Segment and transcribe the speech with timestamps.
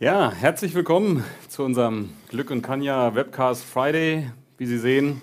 [0.00, 4.30] Ja, herzlich willkommen zu unserem Glück und Kanja Webcast Friday.
[4.56, 5.20] Wie Sie sehen,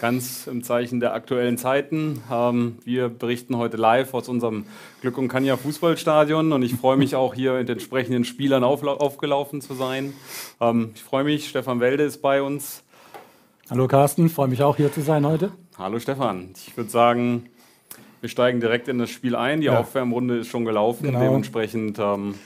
[0.00, 2.22] ganz im Zeichen der aktuellen Zeiten.
[2.30, 4.66] Ähm, wir berichten heute live aus unserem
[5.00, 9.74] Glück und Kanja Fußballstadion und ich freue mich auch hier mit entsprechenden Spielern aufgelaufen zu
[9.74, 10.12] sein.
[10.60, 12.84] Ähm, ich freue mich, Stefan Welde ist bei uns.
[13.68, 15.50] Hallo Carsten, freue mich auch hier zu sein heute.
[15.76, 16.50] Hallo Stefan.
[16.54, 17.46] Ich würde sagen,
[18.20, 19.60] wir steigen direkt in das Spiel ein.
[19.60, 19.80] Die ja.
[19.80, 21.02] Aufwärmrunde ist schon gelaufen.
[21.02, 21.18] Genau.
[21.18, 22.36] Dementsprechend ähm,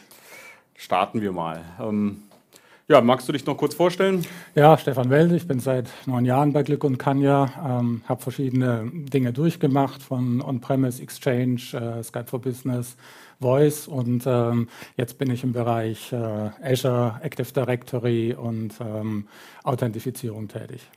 [0.78, 1.60] starten wir mal.
[1.78, 2.22] Ähm,
[2.90, 4.24] ja, magst du dich noch kurz vorstellen?
[4.54, 8.90] Ja, Stefan Welde, ich bin seit neun Jahren bei Glück und Kanja, ähm, habe verschiedene
[8.90, 12.96] Dinge durchgemacht, von On-Premise, Exchange, äh, Skype for Business,
[13.40, 16.16] Voice und ähm, jetzt bin ich im Bereich äh,
[16.62, 19.28] Azure, Active Directory und ähm,
[19.64, 20.88] Authentifizierung tätig.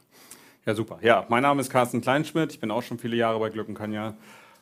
[0.66, 1.00] Ja, super.
[1.02, 3.76] Ja, mein Name ist Carsten Kleinschmidt, ich bin auch schon viele Jahre bei Glück und
[3.76, 4.14] Kanja.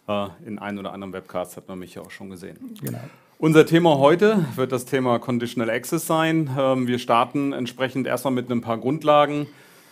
[0.08, 2.58] Äh, in einem oder anderen Webcasts hat man mich ja auch schon gesehen.
[2.82, 3.02] Genau.
[3.42, 6.50] Unser Thema heute wird das Thema Conditional Access sein.
[6.60, 9.48] Ähm, wir starten entsprechend erstmal mit ein paar Grundlagen.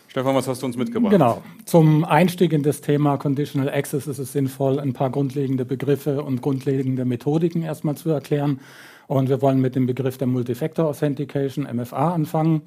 [0.10, 1.14] Stefan, was hast du uns mitgebracht?
[1.14, 1.42] Genau.
[1.64, 6.42] Zum Einstieg in das Thema Conditional Access ist es sinnvoll, ein paar grundlegende Begriffe und
[6.42, 8.60] grundlegende Methodiken erstmal zu erklären.
[9.08, 12.64] Und wir wollen mit dem Begriff der Multifactor Authentication, MFA, anfangen.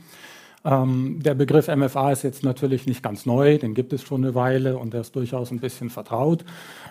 [0.64, 4.34] Ähm, der Begriff MFA ist jetzt natürlich nicht ganz neu, den gibt es schon eine
[4.34, 6.44] Weile und der ist durchaus ein bisschen vertraut.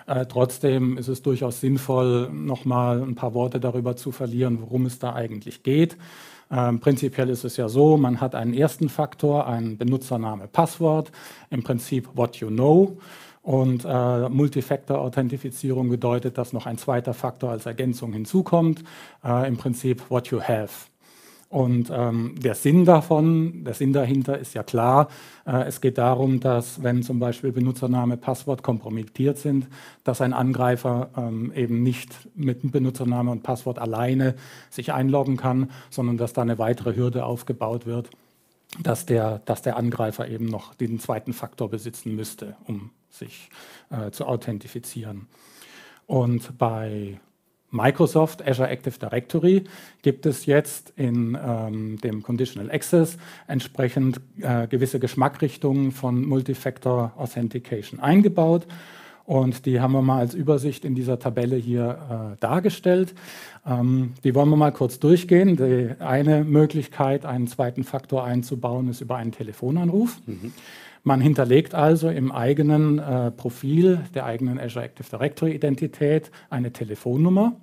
[0.06, 4.98] Äh, trotzdem ist es durchaus sinnvoll, nochmal ein paar Worte darüber zu verlieren, worum es
[4.98, 5.96] da eigentlich geht.
[6.50, 11.12] Ähm, prinzipiell ist es ja so, man hat einen ersten Faktor, einen Benutzername, Passwort,
[11.50, 12.98] im Prinzip what you know.
[13.42, 18.84] Und äh, Multifactor-Authentifizierung bedeutet, dass noch ein zweiter Faktor als Ergänzung hinzukommt,
[19.24, 20.89] äh, im Prinzip what you have.
[21.50, 25.08] Und ähm, der Sinn davon, der Sinn dahinter ist ja klar.
[25.44, 29.66] Äh, es geht darum, dass wenn zum Beispiel Benutzername, Passwort kompromittiert sind,
[30.04, 34.36] dass ein Angreifer ähm, eben nicht mit Benutzername und Passwort alleine
[34.70, 38.10] sich einloggen kann, sondern dass da eine weitere Hürde aufgebaut wird,
[38.80, 43.50] dass der, dass der Angreifer eben noch den zweiten Faktor besitzen müsste, um sich
[43.90, 45.26] äh, zu authentifizieren.
[46.06, 47.18] Und bei
[47.70, 49.64] Microsoft Azure Active Directory
[50.02, 58.00] gibt es jetzt in ähm, dem Conditional Access entsprechend äh, gewisse Geschmackrichtungen von Multifactor Authentication
[58.00, 58.66] eingebaut.
[59.24, 63.14] Und die haben wir mal als Übersicht in dieser Tabelle hier äh, dargestellt.
[63.64, 65.56] Ähm, die wollen wir mal kurz durchgehen.
[65.56, 70.18] Die eine Möglichkeit, einen zweiten Faktor einzubauen, ist über einen Telefonanruf.
[70.26, 70.52] Mhm.
[71.02, 77.56] Man hinterlegt also im eigenen äh, Profil der eigenen Azure Active Directory Identität eine Telefonnummer.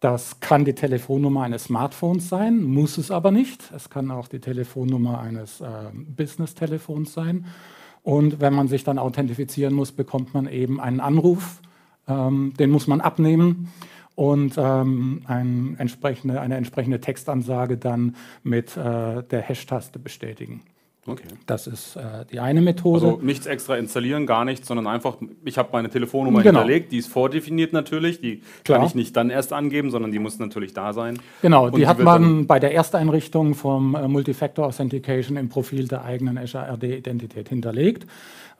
[0.00, 3.72] Das kann die Telefonnummer eines Smartphones sein, muss es aber nicht.
[3.74, 7.46] Es kann auch die Telefonnummer eines äh, Business-Telefons sein.
[8.02, 11.60] Und wenn man sich dann authentifizieren muss, bekommt man eben einen Anruf.
[12.06, 13.72] Ähm, den muss man abnehmen
[14.14, 20.62] und ähm, ein entsprechende, eine entsprechende Textansage dann mit äh, der Hash-Taste bestätigen.
[21.08, 21.28] Okay.
[21.46, 23.06] Das ist äh, die eine Methode.
[23.06, 26.60] Also nichts extra installieren, gar nichts, sondern einfach, ich habe meine Telefonnummer genau.
[26.60, 28.78] hinterlegt, die ist vordefiniert natürlich, die Klar.
[28.78, 31.18] kann ich nicht dann erst angeben, sondern die muss natürlich da sein.
[31.42, 36.04] Genau, die, die hat man bei der Ersteinrichtung vom äh, Multifactor Authentication im Profil der
[36.04, 38.06] eigenen Azure RD-Identität hinterlegt.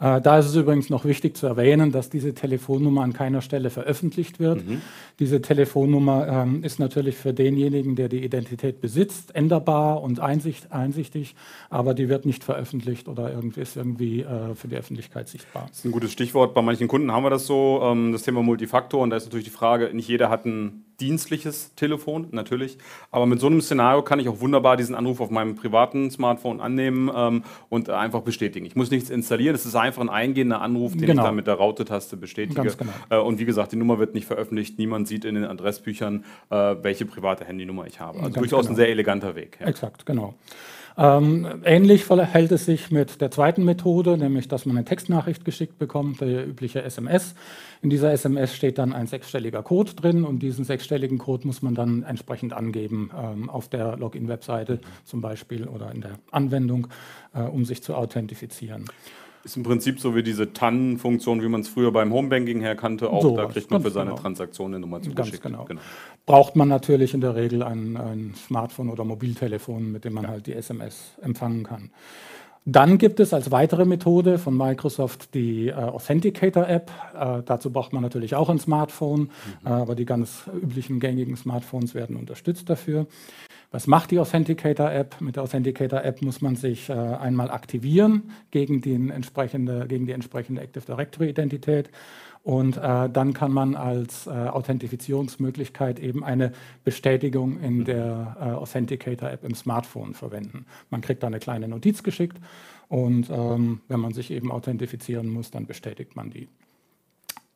[0.01, 3.71] Äh, da ist es übrigens noch wichtig zu erwähnen, dass diese Telefonnummer an keiner Stelle
[3.71, 4.67] veröffentlicht wird.
[4.67, 4.81] Mhm.
[5.19, 11.35] Diese Telefonnummer ähm, ist natürlich für denjenigen, der die Identität besitzt, änderbar und einsicht, einsichtig,
[11.69, 15.67] aber die wird nicht veröffentlicht oder irgendwie ist irgendwie äh, für die Öffentlichkeit sichtbar.
[15.69, 16.55] Das ist ein gutes Stichwort.
[16.55, 19.47] Bei manchen Kunden haben wir das so, ähm, das Thema Multifaktor und da ist natürlich
[19.47, 22.79] die Frage, nicht jeder hat ein dienstliches Telefon, natürlich.
[23.11, 26.61] Aber mit so einem Szenario kann ich auch wunderbar diesen Anruf auf meinem privaten Smartphone
[26.61, 28.67] annehmen ähm, und einfach bestätigen.
[28.67, 31.23] Ich muss nichts installieren, es ist einfach ein eingehender Anruf, den genau.
[31.23, 32.63] ich dann mit der Raute-Taste bestätige.
[32.63, 32.93] Genau.
[33.11, 36.77] Äh, und wie gesagt, die Nummer wird nicht veröffentlicht, niemand sieht in den Adressbüchern, äh,
[36.83, 38.19] welche private Handynummer ich habe.
[38.19, 38.73] Also Ganz durchaus genau.
[38.73, 39.59] ein sehr eleganter Weg.
[39.61, 39.67] Ja.
[39.67, 40.35] Exakt, genau.
[41.01, 45.79] Ähm, ähnlich verhält es sich mit der zweiten Methode, nämlich dass man eine Textnachricht geschickt
[45.79, 47.37] bekommt, der übliche SMS.
[47.83, 51.77] In dieser SMS steht dann ein sechsstelliger Code drin und diesen sechsstelligen Code muss man
[51.77, 56.89] dann entsprechend angeben ähm, auf der Login-Webseite zum Beispiel oder in der Anwendung,
[57.33, 58.87] äh, um sich zu authentifizieren.
[59.45, 63.11] Ist im Prinzip so wie diese TAN-Funktion, wie man es früher beim Homebanking her kannte.
[63.11, 64.21] Auch so da kriegt man für seine genau.
[64.21, 65.43] Transaktion eine Nummer zugeschickt.
[65.43, 65.65] Genau.
[65.65, 65.81] genau.
[66.27, 70.31] Braucht man natürlich in der Regel ein, ein Smartphone oder Mobiltelefon, mit dem man ja.
[70.31, 71.91] halt die SMS empfangen kann.
[72.71, 76.91] Dann gibt es als weitere Methode von Microsoft die äh, Authenticator-App.
[77.19, 79.31] Äh, dazu braucht man natürlich auch ein Smartphone, mhm.
[79.65, 83.07] äh, aber die ganz üblichen gängigen Smartphones werden unterstützt dafür.
[83.71, 85.21] Was macht die Authenticator-App?
[85.21, 90.63] Mit der Authenticator-App muss man sich äh, einmal aktivieren gegen, den entsprechende, gegen die entsprechende
[90.63, 91.91] Active Directory-Identität
[92.43, 99.45] Und äh, dann kann man als äh, Authentifizierungsmöglichkeit eben eine Bestätigung in der äh, Authenticator-App
[99.45, 100.65] im Smartphone verwenden.
[100.89, 102.39] Man kriegt da eine kleine Notiz geschickt
[102.89, 106.49] und ähm, wenn man sich eben authentifizieren muss, dann bestätigt man die.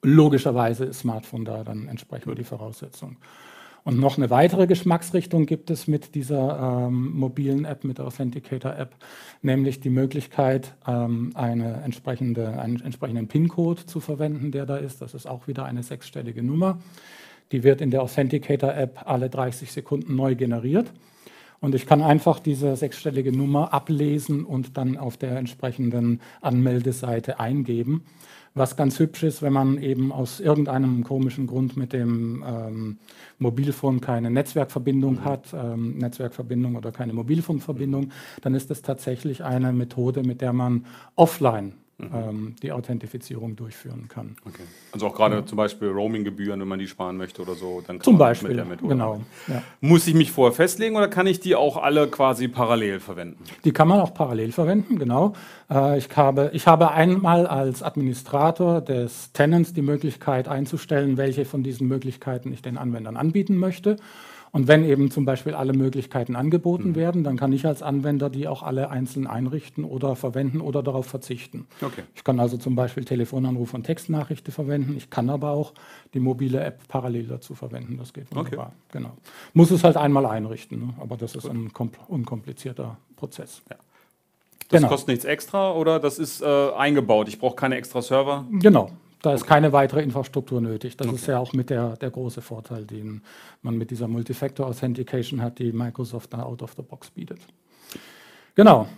[0.03, 3.17] Logischerweise ist Smartphone da dann entsprechend die Voraussetzung.
[3.85, 8.95] Und noch eine weitere Geschmacksrichtung gibt es mit dieser ähm, mobilen App, mit der Authenticator-App,
[9.43, 15.03] nämlich die Möglichkeit, ähm, eine entsprechende, einen entsprechenden PIN-Code zu verwenden, der da ist.
[15.03, 16.79] Das ist auch wieder eine sechsstellige Nummer.
[17.51, 20.93] Die wird in der Authenticator-App alle 30 Sekunden neu generiert.
[21.61, 28.05] Und ich kann einfach diese sechsstellige Nummer ablesen und dann auf der entsprechenden Anmeldeseite eingeben.
[28.55, 32.99] Was ganz hübsch ist, wenn man eben aus irgendeinem komischen Grund mit dem ähm,
[33.39, 35.25] Mobilfunk keine Netzwerkverbindung mhm.
[35.25, 38.11] hat, ähm, Netzwerkverbindung oder keine Mobilfunkverbindung,
[38.43, 40.85] dann ist das tatsächlich eine Methode, mit der man
[41.17, 42.09] offline mhm.
[42.15, 44.37] ähm, die Authentifizierung durchführen kann.
[44.47, 44.63] Okay.
[44.93, 45.47] Also auch gerade ja.
[45.47, 48.49] zum Beispiel Roaming-Gebühren, wenn man die sparen möchte oder so, dann kann zum man Beispiel,
[48.51, 49.21] mit der Methode genau.
[49.49, 49.63] Ja.
[49.81, 53.45] Muss ich mich vorher festlegen oder kann ich die auch alle quasi parallel verwenden?
[53.65, 55.35] Die kann man auch parallel verwenden, genau.
[55.71, 61.63] Äh, ich, habe, ich habe einmal als Administrator des Tenants die Möglichkeit einzustellen, welche von
[61.63, 63.97] diesen Möglichkeiten ich den Anwendern anbieten möchte.
[64.55, 66.95] Und wenn eben zum Beispiel alle Möglichkeiten angeboten mhm.
[66.95, 71.07] werden, dann kann ich als Anwender die auch alle einzeln einrichten oder verwenden oder darauf
[71.07, 71.67] verzichten.
[71.81, 72.03] Okay.
[72.15, 74.95] Ich kann also zum Beispiel Telefonanruf und Textnachrichten verwenden.
[74.97, 75.73] Ich kann aber auch
[76.13, 77.97] die mobile App parallel dazu verwenden.
[77.97, 78.67] Das geht wunderbar.
[78.67, 78.99] Okay.
[78.99, 79.17] Genau.
[79.55, 80.95] Muss es halt einmal einrichten, ne?
[81.01, 81.71] aber das ist ein
[82.09, 83.63] unkomplizierter Prozess.
[83.71, 83.77] Ja.
[84.69, 84.89] Das genau.
[84.89, 87.29] kostet nichts extra oder das ist äh, eingebaut?
[87.29, 88.47] Ich brauche keine extra Server?
[88.51, 88.91] Genau,
[89.23, 90.97] da ist keine weitere Infrastruktur nötig.
[90.97, 91.17] Das okay.
[91.17, 93.23] ist ja auch mit der, der große Vorteil, den
[93.63, 97.41] man mit dieser Multifactor Authentication hat, die Microsoft da out of the box bietet.
[98.55, 98.89] Genau.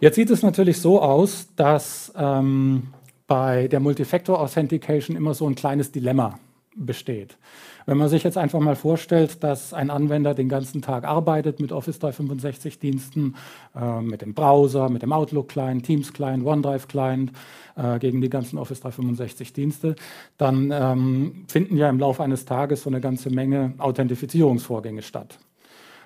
[0.00, 2.88] Jetzt sieht es natürlich so aus, dass ähm,
[3.26, 6.38] bei der Multifactor Authentication immer so ein kleines Dilemma
[6.74, 7.36] besteht.
[7.86, 11.70] Wenn man sich jetzt einfach mal vorstellt, dass ein Anwender den ganzen Tag arbeitet mit
[11.70, 13.36] Office 365 Diensten,
[13.76, 17.30] äh, mit dem Browser, mit dem Outlook Client, Teams Client, OneDrive Client,
[17.76, 19.94] äh, gegen die ganzen Office 365 Dienste,
[20.36, 25.38] dann ähm, finden ja im Laufe eines Tages so eine ganze Menge Authentifizierungsvorgänge statt.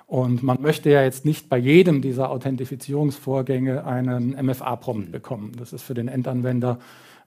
[0.06, 5.52] Und man möchte ja jetzt nicht bei jedem dieser Authentifizierungsvorgänge einen MFA-Prompt bekommen.
[5.56, 6.78] Das ist für den Endanwender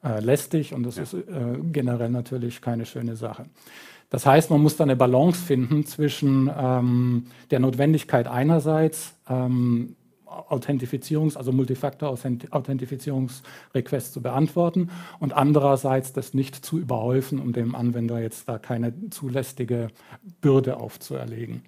[0.03, 1.03] äh, lästig und das ja.
[1.03, 1.21] ist äh,
[1.71, 3.45] generell natürlich keine schöne Sache.
[4.13, 9.95] Das heißt, man muss da eine Balance finden zwischen ähm, der Notwendigkeit einerseits, ähm,
[10.27, 18.47] Authentifizierungs-, also Multifaktor-Authentifizierungsrequests zu beantworten und andererseits das nicht zu überhäufen, um dem Anwender jetzt
[18.47, 19.87] da keine zulässige
[20.41, 21.63] Bürde aufzuerlegen.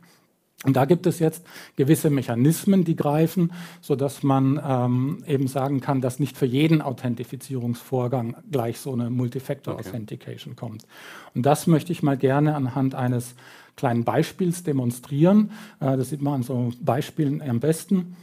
[0.66, 1.46] Und da gibt es jetzt
[1.76, 8.36] gewisse Mechanismen, die greifen, sodass man ähm, eben sagen kann, dass nicht für jeden Authentifizierungsvorgang
[8.52, 10.60] gleich so eine Multifactor Authentication okay.
[10.60, 10.86] kommt.
[11.34, 13.36] Und das möchte ich mal gerne anhand eines
[13.76, 15.52] kleinen Beispiels demonstrieren.
[15.80, 18.16] Äh, das sieht man an so Beispielen am besten.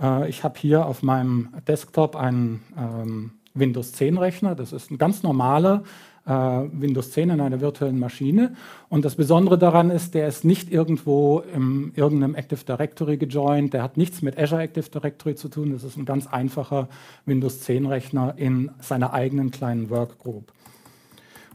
[0.00, 4.54] Äh, ich habe hier auf meinem Desktop einen ähm, Windows 10 Rechner.
[4.54, 5.82] Das ist ein ganz normaler
[6.26, 8.56] Windows 10 in einer virtuellen Maschine.
[8.88, 13.84] Und das Besondere daran ist, der ist nicht irgendwo in irgendeinem Active Directory gejoint, der
[13.84, 16.88] hat nichts mit Azure Active Directory zu tun, das ist ein ganz einfacher
[17.26, 20.52] Windows 10 Rechner in seiner eigenen kleinen Workgroup.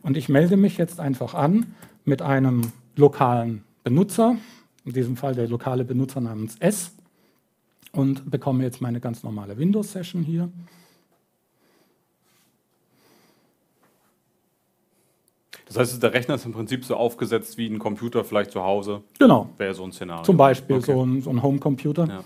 [0.03, 1.73] Und ich melde mich jetzt einfach an
[2.05, 4.37] mit einem lokalen Benutzer,
[4.85, 6.93] in diesem Fall der lokale Benutzer namens S,
[7.91, 10.49] und bekomme jetzt meine ganz normale Windows-Session hier.
[15.73, 19.01] Das heißt, der Rechner ist im Prinzip so aufgesetzt wie ein Computer vielleicht zu Hause.
[19.19, 19.49] Genau.
[19.57, 20.23] Wäre so ein Szenario.
[20.23, 20.93] Zum Beispiel okay.
[20.93, 22.07] so ein, so ein Home-Computer.
[22.07, 22.23] Ja.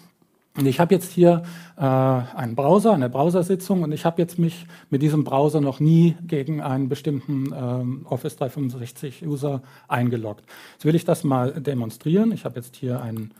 [0.57, 1.43] Und ich habe jetzt hier
[1.77, 6.15] äh, einen Browser, eine Browsersitzung und ich habe jetzt mich mit diesem Browser noch nie
[6.25, 10.45] gegen einen bestimmten ähm, Office 365 User eingeloggt.
[10.73, 12.31] Jetzt will ich das mal demonstrieren.
[12.31, 13.31] Ich habe jetzt hier einen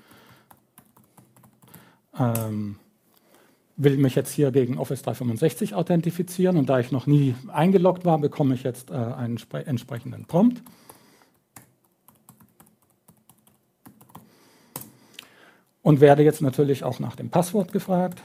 [2.20, 2.76] ähm,
[3.78, 8.18] will mich jetzt hier gegen Office 365 authentifizieren und da ich noch nie eingeloggt war,
[8.18, 10.62] bekomme ich jetzt äh, einen entsprechenden Prompt.
[15.82, 18.22] Und werde jetzt natürlich auch nach dem Passwort gefragt.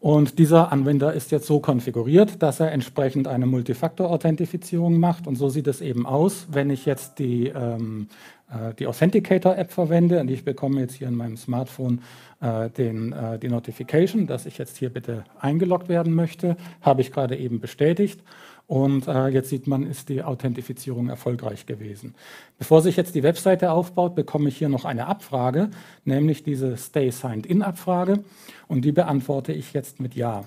[0.00, 5.26] Und dieser Anwender ist jetzt so konfiguriert, dass er entsprechend eine Multifaktor-Authentifizierung macht.
[5.26, 8.08] Und so sieht es eben aus, wenn ich jetzt die ähm,
[8.39, 8.39] äh,
[8.78, 12.00] die Authenticator-App verwende und ich bekomme jetzt hier in meinem Smartphone
[12.40, 17.12] äh, den, äh, die Notification, dass ich jetzt hier bitte eingeloggt werden möchte, habe ich
[17.12, 18.22] gerade eben bestätigt.
[18.66, 22.14] Und äh, jetzt sieht man, ist die Authentifizierung erfolgreich gewesen.
[22.56, 25.70] Bevor sich jetzt die Webseite aufbaut, bekomme ich hier noch eine Abfrage,
[26.04, 28.22] nämlich diese Stay Signed In Abfrage.
[28.68, 30.44] Und die beantworte ich jetzt mit Ja.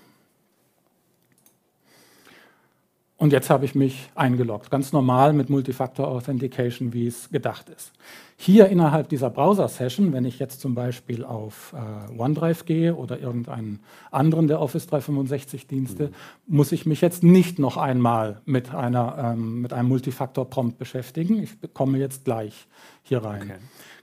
[3.23, 7.93] Und jetzt habe ich mich eingeloggt, ganz normal mit Multifactor Authentication, wie es gedacht ist.
[8.35, 13.79] Hier innerhalb dieser Browser-Session, wenn ich jetzt zum Beispiel auf äh, OneDrive gehe oder irgendeinen
[14.11, 16.13] anderen der Office 365-Dienste, mhm.
[16.47, 21.41] muss ich mich jetzt nicht noch einmal mit, einer, ähm, mit einem Multifactor-Prompt beschäftigen.
[21.41, 22.67] Ich komme jetzt gleich
[23.03, 23.43] hier rein.
[23.43, 23.59] Okay.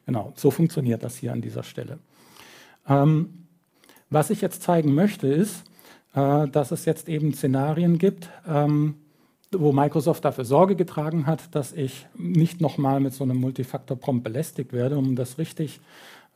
[0.06, 1.98] Genau, so funktioniert das hier an dieser Stelle.
[2.88, 3.46] Ähm,
[4.08, 5.64] was ich jetzt zeigen möchte, ist,
[6.14, 8.94] äh, dass es jetzt eben Szenarien gibt, ähm,
[9.52, 14.72] wo Microsoft dafür Sorge getragen hat, dass ich nicht nochmal mit so einem Multifaktor-Prompt belästigt
[14.72, 14.96] werde.
[14.96, 15.80] Um das richtig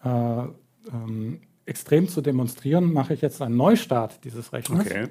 [0.05, 4.87] äh, ähm, extrem zu demonstrieren, mache ich jetzt einen Neustart dieses Rechners.
[4.87, 5.09] Okay.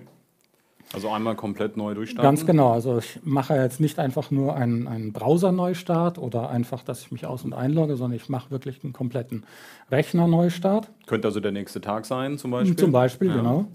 [0.92, 2.24] Also einmal komplett neu durchstarten?
[2.24, 2.72] Ganz genau.
[2.72, 7.26] Also ich mache jetzt nicht einfach nur einen, einen Browser-Neustart oder einfach, dass ich mich
[7.26, 9.44] aus- und einlogge, sondern ich mache wirklich einen kompletten
[9.90, 10.92] Rechner-Neustart.
[11.08, 12.76] Könnte also der nächste Tag sein zum Beispiel?
[12.76, 13.38] Zum Beispiel, ja.
[13.38, 13.68] genau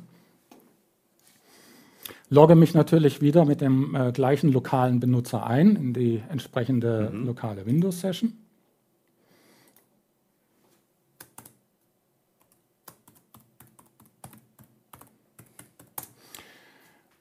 [2.31, 7.27] logge mich natürlich wieder mit dem äh, gleichen lokalen Benutzer ein in die entsprechende mhm.
[7.27, 8.33] lokale Windows-Session.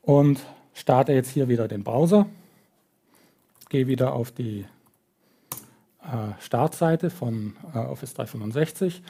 [0.01, 0.39] Und
[0.73, 2.27] starte jetzt hier wieder den Browser,
[3.67, 4.65] gehe wieder auf die
[6.01, 9.01] äh, Startseite von äh, Office 365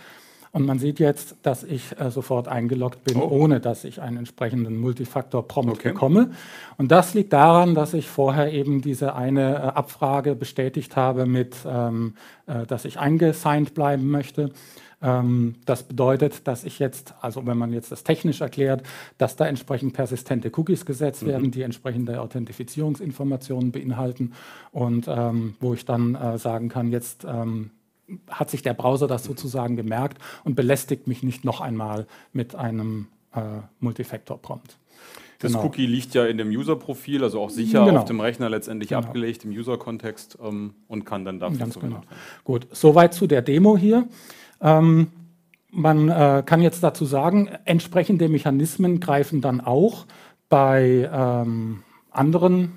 [0.51, 3.27] und man sieht jetzt, dass ich äh, sofort eingeloggt bin, oh.
[3.27, 5.91] ohne dass ich einen entsprechenden Multifaktor-Prompt okay.
[5.91, 6.31] bekomme.
[6.77, 11.55] Und das liegt daran, dass ich vorher eben diese eine äh, Abfrage bestätigt habe mit,
[11.65, 14.51] ähm, äh, dass ich eingesigned bleiben möchte.
[15.01, 18.83] Ähm, das bedeutet, dass ich jetzt, also wenn man jetzt das technisch erklärt,
[19.17, 21.27] dass da entsprechend persistente Cookies gesetzt mhm.
[21.27, 24.33] werden, die entsprechende Authentifizierungsinformationen beinhalten
[24.71, 27.71] und ähm, wo ich dann äh, sagen kann, jetzt ähm,
[28.29, 33.07] hat sich der Browser das sozusagen gemerkt und belästigt mich nicht noch einmal mit einem
[33.33, 33.39] äh,
[33.79, 34.77] Multifactor-Prompt.
[35.39, 35.65] Das genau.
[35.65, 37.99] Cookie liegt ja in dem User-Profil, also auch sicher genau.
[37.99, 39.01] auf dem Rechner letztendlich genau.
[39.01, 42.01] abgelegt im User-Kontext ähm, und kann dann dafür Ganz genau.
[42.43, 44.07] Gut, soweit zu der Demo hier.
[44.61, 45.11] Ähm,
[45.69, 50.07] man äh, kann jetzt dazu sagen, entsprechende Mechanismen greifen dann auch
[50.49, 52.71] bei ähm, anderen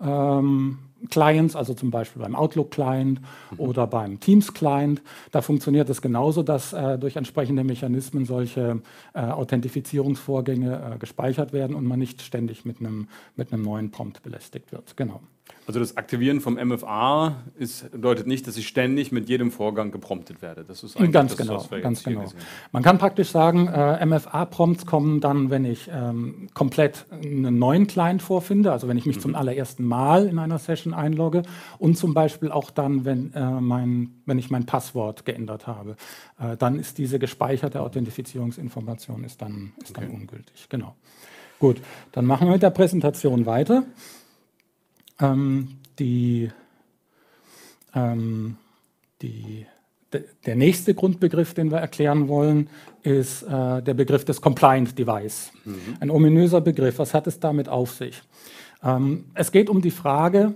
[0.00, 0.78] ähm,
[1.10, 3.60] Clients, also zum Beispiel beim Outlook-Client mhm.
[3.60, 5.02] oder beim Teams-Client.
[5.30, 8.82] Da funktioniert es genauso, dass äh, durch entsprechende Mechanismen solche
[9.14, 14.72] äh, Authentifizierungsvorgänge äh, gespeichert werden und man nicht ständig mit einem mit neuen Prompt belästigt
[14.72, 14.96] wird.
[14.96, 15.20] Genau.
[15.68, 20.40] Also das Aktivieren vom MFA ist, bedeutet nicht, dass ich ständig mit jedem Vorgang gepromptet
[20.40, 20.64] werde.
[20.64, 22.24] Das ist eigentlich ganz das, genau, was wir ganz genau.
[22.72, 28.22] Man kann praktisch sagen, äh, MFA-Prompts kommen dann, wenn ich ähm, komplett einen neuen Client
[28.22, 29.20] vorfinde, also wenn ich mich mhm.
[29.20, 31.42] zum allerersten Mal in einer Session einlogge
[31.76, 35.96] und zum Beispiel auch dann, wenn, äh, mein, wenn ich mein Passwort geändert habe.
[36.40, 40.06] Äh, dann ist diese gespeicherte Authentifizierungsinformation ist dann, ist okay.
[40.06, 40.66] dann ungültig.
[40.70, 40.94] Genau.
[41.60, 41.82] Gut,
[42.12, 43.82] dann machen wir mit der Präsentation weiter.
[45.20, 46.50] Ähm, die,
[47.94, 48.56] ähm,
[49.20, 49.66] die,
[50.12, 52.70] de, der nächste Grundbegriff, den wir erklären wollen,
[53.02, 55.52] ist äh, der Begriff des Compliant Device.
[55.64, 55.96] Mhm.
[56.00, 56.98] Ein ominöser Begriff.
[56.98, 58.22] Was hat es damit auf sich?
[58.82, 60.54] Ähm, es geht um die Frage,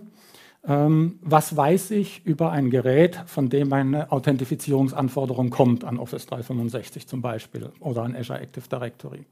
[0.65, 7.09] ähm, was weiß ich über ein Gerät, von dem eine Authentifizierungsanforderung kommt, an Office 365
[7.09, 9.25] zum Beispiel oder an Azure Active Directory.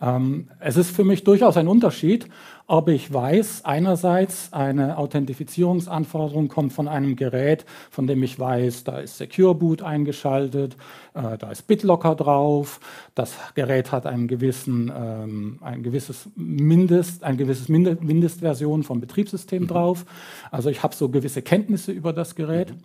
[0.00, 2.28] Ähm, es ist für mich durchaus ein Unterschied,
[2.70, 8.98] ob ich weiß, einerseits eine Authentifizierungsanforderung kommt von einem Gerät, von dem ich weiß, da
[8.98, 10.76] ist Secure Boot eingeschaltet,
[11.14, 12.78] äh, da ist BitLocker drauf,
[13.14, 19.62] das Gerät hat einen gewissen, ähm, ein gewisses Mindest, ein gewisses Mind Mindestversion vom Betriebssystem
[19.62, 19.68] mhm.
[19.68, 20.04] drauf.
[20.50, 22.70] Also ich habe so gewisse Kenntnisse über das Gerät.
[22.70, 22.76] Mhm.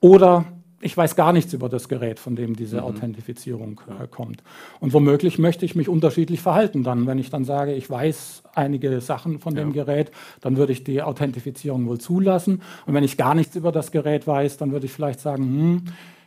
[0.00, 0.44] Oder
[0.80, 2.82] ich weiß gar nichts über das Gerät, von dem diese mhm.
[2.84, 4.42] Authentifizierung äh, kommt.
[4.80, 7.06] Und womöglich möchte ich mich unterschiedlich verhalten dann.
[7.06, 9.62] Wenn ich dann sage, ich weiß einige Sachen von ja.
[9.62, 12.62] dem Gerät, dann würde ich die Authentifizierung wohl zulassen.
[12.86, 15.82] Und wenn ich gar nichts über das Gerät weiß, dann würde ich vielleicht sagen, hm,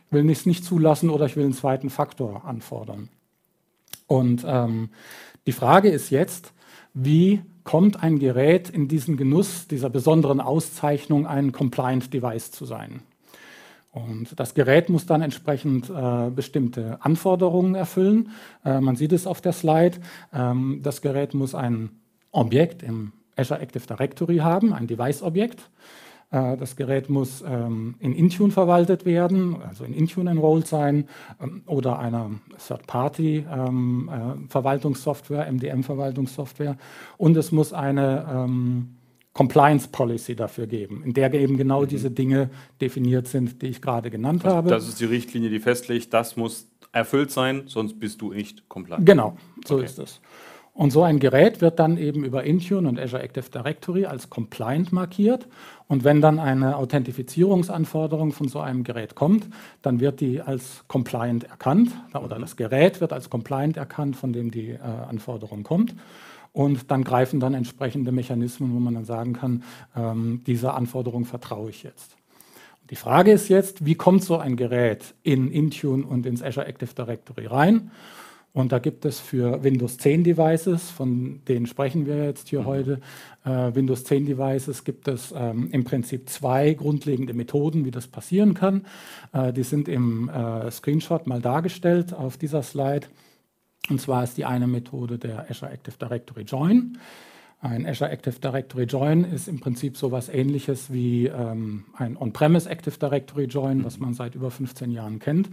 [0.06, 3.08] ich will es nicht zulassen oder ich will einen zweiten Faktor anfordern.
[4.06, 4.90] Und ähm,
[5.46, 6.52] die Frage ist jetzt,
[6.92, 13.00] wie kommt ein Gerät in diesen Genuss dieser besonderen Auszeichnung, ein Compliant Device zu sein?
[13.92, 18.30] Und das Gerät muss dann entsprechend äh, bestimmte Anforderungen erfüllen.
[18.64, 19.98] Äh, man sieht es auf der Slide.
[20.32, 21.90] Ähm, das Gerät muss ein
[22.30, 25.68] Objekt im Azure Active Directory haben, ein Device-Objekt.
[26.30, 31.06] Äh, das Gerät muss ähm, in Intune verwaltet werden, also in Intune enrolled sein
[31.40, 32.30] ähm, oder einer
[32.66, 36.78] Third-Party-Verwaltungssoftware, ähm, äh, MDM-Verwaltungssoftware.
[37.18, 38.96] Und es muss eine ähm,
[39.32, 41.88] Compliance Policy dafür geben, in der eben genau mhm.
[41.88, 44.68] diese Dinge definiert sind, die ich gerade genannt also habe.
[44.70, 49.06] Das ist die Richtlinie, die festlegt, das muss erfüllt sein, sonst bist du nicht compliant.
[49.06, 49.84] Genau, so okay.
[49.84, 50.20] ist es.
[50.74, 54.90] Und so ein Gerät wird dann eben über Intune und Azure Active Directory als compliant
[54.90, 55.46] markiert.
[55.86, 59.48] Und wenn dann eine Authentifizierungsanforderung von so einem Gerät kommt,
[59.82, 64.50] dann wird die als compliant erkannt oder das Gerät wird als compliant erkannt, von dem
[64.50, 65.94] die äh, Anforderung kommt.
[66.52, 69.62] Und dann greifen dann entsprechende Mechanismen, wo man dann sagen kann,
[69.96, 72.16] ähm, dieser Anforderung vertraue ich jetzt.
[72.90, 76.94] Die Frage ist jetzt, wie kommt so ein Gerät in Intune und ins Azure Active
[76.94, 77.90] Directory rein?
[78.54, 82.66] Und da gibt es für Windows 10 Devices, von denen sprechen wir jetzt hier mhm.
[82.66, 83.00] heute,
[83.44, 88.52] äh, Windows 10 Devices gibt es ähm, im Prinzip zwei grundlegende Methoden, wie das passieren
[88.52, 88.84] kann.
[89.32, 93.06] Äh, die sind im äh, Screenshot mal dargestellt auf dieser Slide.
[93.90, 96.98] Und zwar ist die eine Methode der Azure Active Directory Join.
[97.60, 102.68] Ein Azure Active Directory Join ist im Prinzip so etwas ähnliches wie ähm, ein On-Premise
[102.68, 105.48] Active Directory Join, was man seit über 15 Jahren kennt,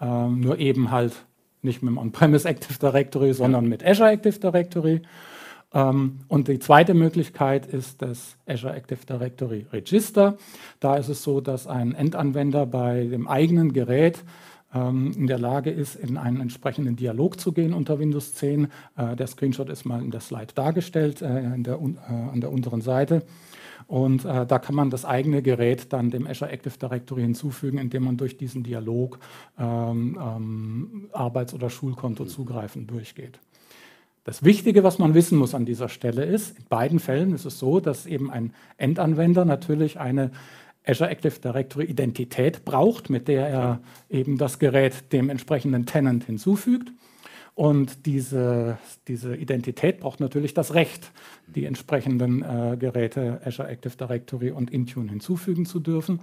[0.00, 1.24] ähm, nur eben halt
[1.62, 5.00] nicht mit dem On-Premise Active Directory, sondern mit Azure Active Directory.
[5.72, 10.36] Ähm, und die zweite Möglichkeit ist das Azure Active Directory Register.
[10.80, 14.22] Da ist es so, dass ein Endanwender bei dem eigenen Gerät
[14.74, 18.68] in der Lage ist, in einen entsprechenden Dialog zu gehen unter Windows 10.
[18.96, 22.80] Äh, der Screenshot ist mal in der Slide dargestellt, äh, der, äh, an der unteren
[22.80, 23.22] Seite.
[23.86, 28.04] Und äh, da kann man das eigene Gerät dann dem Azure Active Directory hinzufügen, indem
[28.04, 29.18] man durch diesen Dialog
[29.58, 33.38] ähm, ähm, Arbeits- oder Schulkonto zugreifen durchgeht.
[34.24, 37.58] Das Wichtige, was man wissen muss an dieser Stelle ist, in beiden Fällen ist es
[37.58, 40.30] so, dass eben ein Endanwender natürlich eine
[40.86, 46.92] Azure Active Directory Identität braucht, mit der er eben das Gerät dem entsprechenden Tenant hinzufügt.
[47.54, 51.12] Und diese, diese Identität braucht natürlich das Recht,
[51.46, 56.20] die entsprechenden äh, Geräte Azure Active Directory und Intune hinzufügen zu dürfen.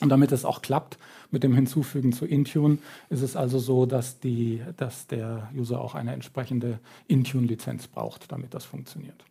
[0.00, 0.98] Und damit es auch klappt
[1.30, 2.78] mit dem Hinzufügen zu Intune,
[3.08, 6.78] ist es also so, dass, die, dass der User auch eine entsprechende
[7.08, 9.24] Intune-Lizenz braucht, damit das funktioniert.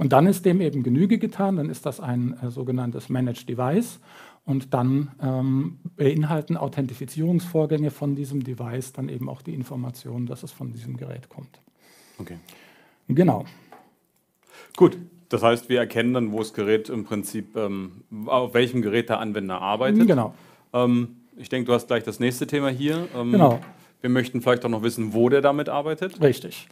[0.00, 4.00] Und dann ist dem eben Genüge getan, dann ist das ein äh, sogenanntes Managed Device
[4.46, 10.52] und dann ähm, beinhalten Authentifizierungsvorgänge von diesem Device dann eben auch die Information, dass es
[10.52, 11.60] von diesem Gerät kommt.
[12.18, 12.38] Okay.
[13.08, 13.44] Genau.
[14.74, 14.96] Gut,
[15.28, 19.20] das heißt, wir erkennen dann, wo das Gerät im Prinzip, ähm, auf welchem Gerät der
[19.20, 20.06] Anwender arbeitet.
[20.06, 20.32] Genau.
[20.72, 23.06] Ähm, ich denke, du hast gleich das nächste Thema hier.
[23.14, 23.60] Ähm, genau.
[24.00, 26.22] Wir möchten vielleicht auch noch wissen, wo der damit arbeitet.
[26.22, 26.68] Richtig.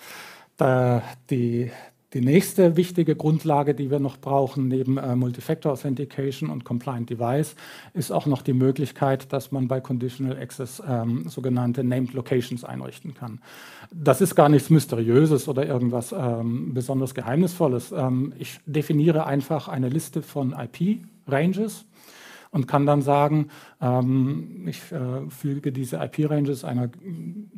[0.56, 1.70] Da die,
[2.14, 7.54] die nächste wichtige Grundlage, die wir noch brauchen, neben äh, Multifactor Authentication und Compliant Device,
[7.92, 13.12] ist auch noch die Möglichkeit, dass man bei Conditional Access ähm, sogenannte Named Locations einrichten
[13.12, 13.40] kann.
[13.92, 17.92] Das ist gar nichts Mysteriöses oder irgendwas ähm, besonders Geheimnisvolles.
[17.92, 21.84] Ähm, ich definiere einfach eine Liste von IP-Ranges
[22.50, 23.48] und kann dann sagen,
[23.80, 26.88] ähm, ich äh, füge diese IP-Ranges einer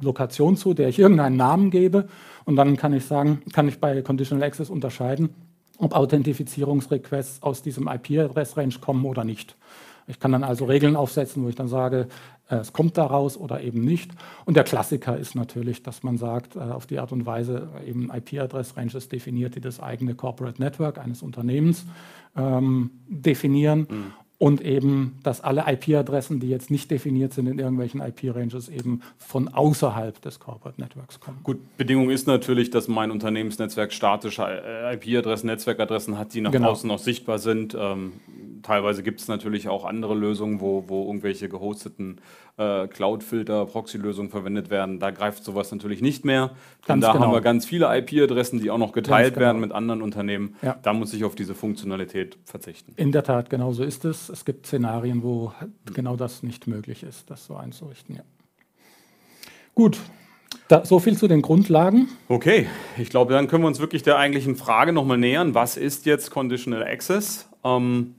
[0.01, 2.09] Lokation zu, der ich irgendeinen Namen gebe
[2.45, 5.31] und dann kann ich sagen, kann ich bei Conditional Access unterscheiden,
[5.79, 9.57] ob Authentifizierungsrequests aus diesem IP-Adress-Range kommen oder nicht.
[10.07, 12.09] Ich kann dann also Regeln aufsetzen, wo ich dann sage,
[12.49, 14.11] äh, es kommt daraus oder eben nicht.
[14.45, 18.11] Und der Klassiker ist natürlich, dass man sagt, äh, auf die Art und Weise eben
[18.13, 21.87] IP-Adress-Ranges definiert, die das eigene Corporate Network eines Unternehmens
[22.37, 23.87] ähm, definieren.
[23.89, 29.03] Mhm und eben, dass alle IP-Adressen, die jetzt nicht definiert sind in irgendwelchen IP-Ranges, eben
[29.19, 31.41] von außerhalb des Corporate Networks kommen.
[31.43, 36.71] Gut, Bedingung ist natürlich, dass mein Unternehmensnetzwerk statische äh, IP-Adressen, Netzwerkadressen hat, die nach genau.
[36.71, 37.77] außen noch sichtbar sind.
[37.79, 38.15] Ähm,
[38.63, 42.23] teilweise gibt es natürlich auch andere Lösungen, wo, wo irgendwelche gehosteten
[42.61, 45.01] äh, Cloud-Filter, Proxy-Lösungen verwendet werden.
[45.01, 46.51] Da greift sowas natürlich nicht mehr.
[46.87, 47.25] Denn da genau.
[47.25, 49.47] haben wir ganz viele IP-Adressen, die auch noch geteilt genau.
[49.47, 50.57] werden mit anderen Unternehmen.
[50.61, 50.79] Ja.
[50.83, 52.93] Da muss ich auf diese Funktionalität verzichten.
[52.97, 54.29] In der Tat, genau so ist es.
[54.29, 55.53] Es gibt Szenarien, wo
[55.95, 58.17] genau das nicht möglich ist, das so einzurichten.
[58.17, 58.23] Ja.
[59.75, 59.99] Gut,
[60.69, 62.09] da, so viel zu den Grundlagen.
[62.29, 62.67] Okay,
[62.99, 65.55] ich glaube, dann können wir uns wirklich der eigentlichen Frage nochmal nähern.
[65.55, 67.49] Was ist jetzt Conditional Access?
[67.65, 68.15] Ähm,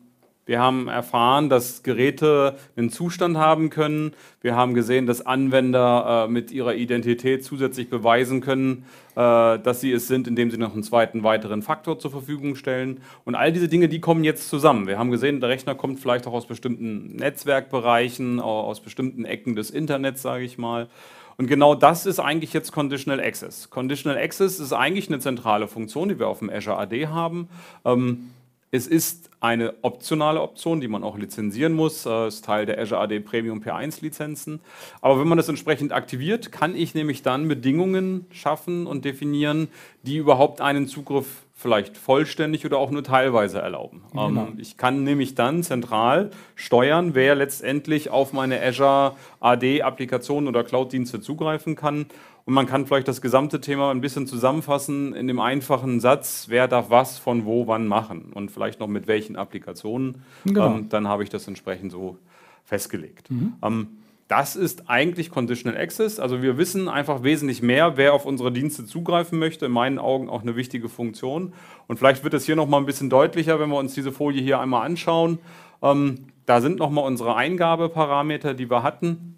[0.51, 4.11] wir haben erfahren, dass Geräte einen Zustand haben können.
[4.41, 8.83] Wir haben gesehen, dass Anwender äh, mit ihrer Identität zusätzlich beweisen können,
[9.15, 12.99] äh, dass sie es sind, indem sie noch einen zweiten weiteren Faktor zur Verfügung stellen.
[13.23, 14.87] Und all diese Dinge, die kommen jetzt zusammen.
[14.87, 19.69] Wir haben gesehen, der Rechner kommt vielleicht auch aus bestimmten Netzwerkbereichen, aus bestimmten Ecken des
[19.69, 20.89] Internets, sage ich mal.
[21.37, 23.69] Und genau das ist eigentlich jetzt Conditional Access.
[23.69, 27.47] Conditional Access ist eigentlich eine zentrale Funktion, die wir auf dem Azure AD haben.
[27.85, 28.31] Ähm,
[28.71, 32.79] es ist eine optionale Option, die man auch lizenzieren muss, das äh, ist Teil der
[32.79, 34.62] Azure AD Premium P1 Lizenzen.
[35.01, 39.67] Aber wenn man das entsprechend aktiviert, kann ich nämlich dann Bedingungen schaffen und definieren,
[40.03, 44.03] die überhaupt einen Zugriff vielleicht vollständig oder auch nur teilweise erlauben.
[44.12, 44.27] Genau.
[44.27, 51.21] Ähm, ich kann nämlich dann zentral steuern, wer letztendlich auf meine Azure AD-Applikationen oder Cloud-Dienste
[51.21, 52.07] zugreifen kann.
[52.51, 56.67] Und man kann vielleicht das gesamte Thema ein bisschen zusammenfassen in dem einfachen Satz, wer
[56.67, 60.23] darf was von wo wann machen und vielleicht noch mit welchen Applikationen.
[60.43, 60.75] Genau.
[60.75, 62.17] Ähm, dann habe ich das entsprechend so
[62.65, 63.31] festgelegt.
[63.31, 63.53] Mhm.
[63.61, 63.87] Ähm,
[64.27, 66.19] das ist eigentlich Conditional Access.
[66.19, 69.67] Also wir wissen einfach wesentlich mehr, wer auf unsere Dienste zugreifen möchte.
[69.67, 71.53] In meinen Augen auch eine wichtige Funktion.
[71.87, 74.41] Und vielleicht wird es hier noch mal ein bisschen deutlicher, wenn wir uns diese Folie
[74.41, 75.39] hier einmal anschauen.
[75.81, 79.37] Ähm, da sind noch mal unsere Eingabeparameter, die wir hatten.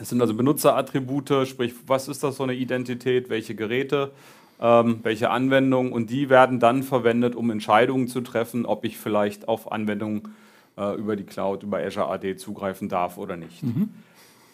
[0.00, 4.12] Es sind also Benutzerattribute, sprich, was ist das so eine Identität, welche Geräte,
[4.60, 9.48] ähm, welche Anwendungen und die werden dann verwendet, um Entscheidungen zu treffen, ob ich vielleicht
[9.48, 10.34] auf Anwendungen
[10.76, 13.62] äh, über die Cloud, über Azure AD zugreifen darf oder nicht.
[13.62, 13.90] Mhm.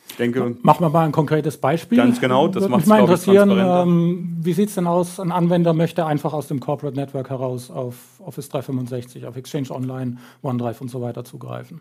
[0.09, 1.99] Ich denke, Machen wir mal ein konkretes Beispiel.
[1.99, 5.21] Ganz genau, das macht mich mal interessieren, ähm, wie sieht es denn aus?
[5.21, 7.95] Ein Anwender möchte einfach aus dem Corporate Network heraus auf
[8.27, 11.81] Office 365, auf Exchange Online, OneDrive und so weiter zugreifen.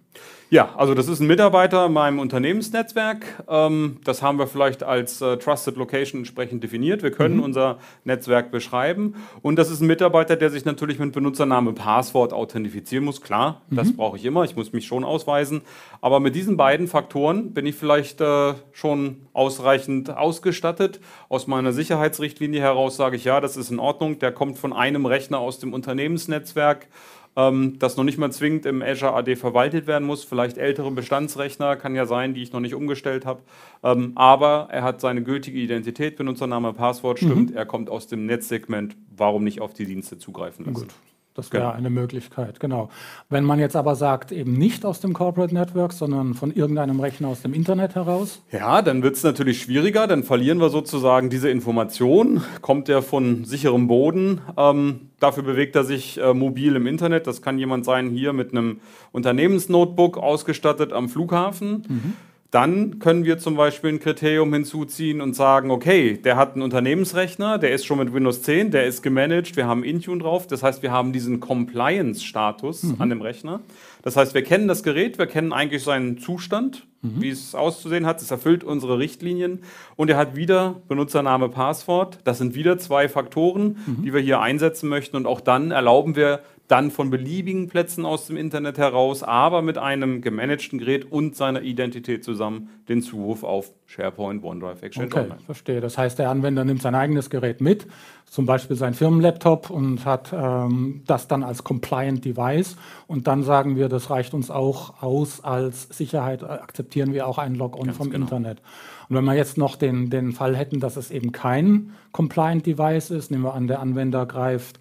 [0.49, 3.25] Ja, also das ist ein Mitarbeiter in meinem Unternehmensnetzwerk.
[3.47, 7.03] Ähm, das haben wir vielleicht als äh, Trusted Location entsprechend definiert.
[7.03, 7.43] Wir können mhm.
[7.43, 9.15] unser Netzwerk beschreiben.
[9.41, 13.21] Und das ist ein Mitarbeiter, der sich natürlich mit Benutzername, Passwort authentifizieren muss.
[13.21, 13.75] Klar, mhm.
[13.75, 14.43] das brauche ich immer.
[14.43, 15.61] Ich muss mich schon ausweisen.
[16.01, 20.99] Aber mit diesen beiden Faktoren bin ich vielleicht äh, schon ausreichend ausgestattet.
[21.30, 24.19] Aus meiner Sicherheitsrichtlinie heraus sage ich, ja, das ist in Ordnung.
[24.19, 26.88] Der kommt von einem Rechner aus dem Unternehmensnetzwerk
[27.36, 30.23] ähm, das noch nicht mal zwingend im Azure AD verwaltet werden muss.
[30.23, 33.41] Vielleicht ältere Bestandsrechner, kann ja sein, die ich noch nicht umgestellt habe.
[33.84, 37.51] Ähm, aber er hat seine gültige Identität, Benutzername, Passwort stimmt.
[37.51, 37.58] Mhm.
[37.58, 38.95] Er kommt aus dem Netzsegment.
[39.15, 40.88] Warum nicht auf die Dienste zugreifen lassen?
[40.88, 40.95] Gut.
[41.35, 41.75] Das wäre genau.
[41.75, 42.89] eine Möglichkeit, genau.
[43.29, 47.27] Wenn man jetzt aber sagt, eben nicht aus dem Corporate Network, sondern von irgendeinem Rechner
[47.27, 48.41] aus dem Internet heraus?
[48.53, 52.41] Ja, dann wird es natürlich schwieriger, dann verlieren wir sozusagen diese Information.
[52.61, 54.39] Kommt er von sicherem Boden?
[54.55, 57.27] Ähm, dafür bewegt er sich äh, mobil im Internet.
[57.27, 58.79] Das kann jemand sein hier mit einem
[59.11, 61.83] Unternehmensnotebook ausgestattet am Flughafen.
[61.87, 62.13] Mhm.
[62.55, 67.57] Dann können wir zum Beispiel ein Kriterium hinzuziehen und sagen, okay, der hat einen Unternehmensrechner,
[67.57, 70.47] der ist schon mit Windows 10, der ist gemanagt, wir haben Intune drauf.
[70.47, 72.95] Das heißt, wir haben diesen Compliance-Status mhm.
[72.99, 73.59] an dem Rechner.
[74.03, 77.21] Das heißt, wir kennen das Gerät, wir kennen eigentlich seinen Zustand, mhm.
[77.21, 78.21] wie es auszusehen hat.
[78.21, 79.63] Es erfüllt unsere Richtlinien
[79.97, 82.19] und er hat wieder Benutzername, Passwort.
[82.23, 84.03] Das sind wieder zwei Faktoren, mhm.
[84.03, 85.17] die wir hier einsetzen möchten.
[85.17, 89.78] Und auch dann erlauben wir dann von beliebigen Plätzen aus dem Internet heraus, aber mit
[89.78, 95.39] einem gemanagten Gerät und seiner Identität zusammen den Zuruf auf SharePoint, OneDrive, Exchange okay, Online.
[95.45, 95.82] Verstehe.
[95.82, 97.86] Das heißt, der Anwender nimmt sein eigenes Gerät mit,
[98.25, 103.75] zum Beispiel sein Firmenlaptop und hat ähm, das dann als Compliant Device und dann sagen
[103.75, 108.10] wir, das reicht uns auch aus als Sicherheit, äh, akzeptieren wir auch einen Login vom
[108.10, 108.23] genau.
[108.23, 108.62] Internet.
[109.08, 113.12] Und wenn wir jetzt noch den, den Fall hätten, dass es eben kein Compliant Device
[113.12, 114.80] ist, nehmen wir an, der Anwender greift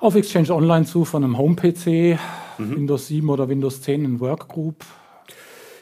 [0.00, 2.18] auf Exchange Online zu von einem Home-PC,
[2.58, 2.76] mhm.
[2.76, 4.84] Windows 7 oder Windows 10 in Workgroup.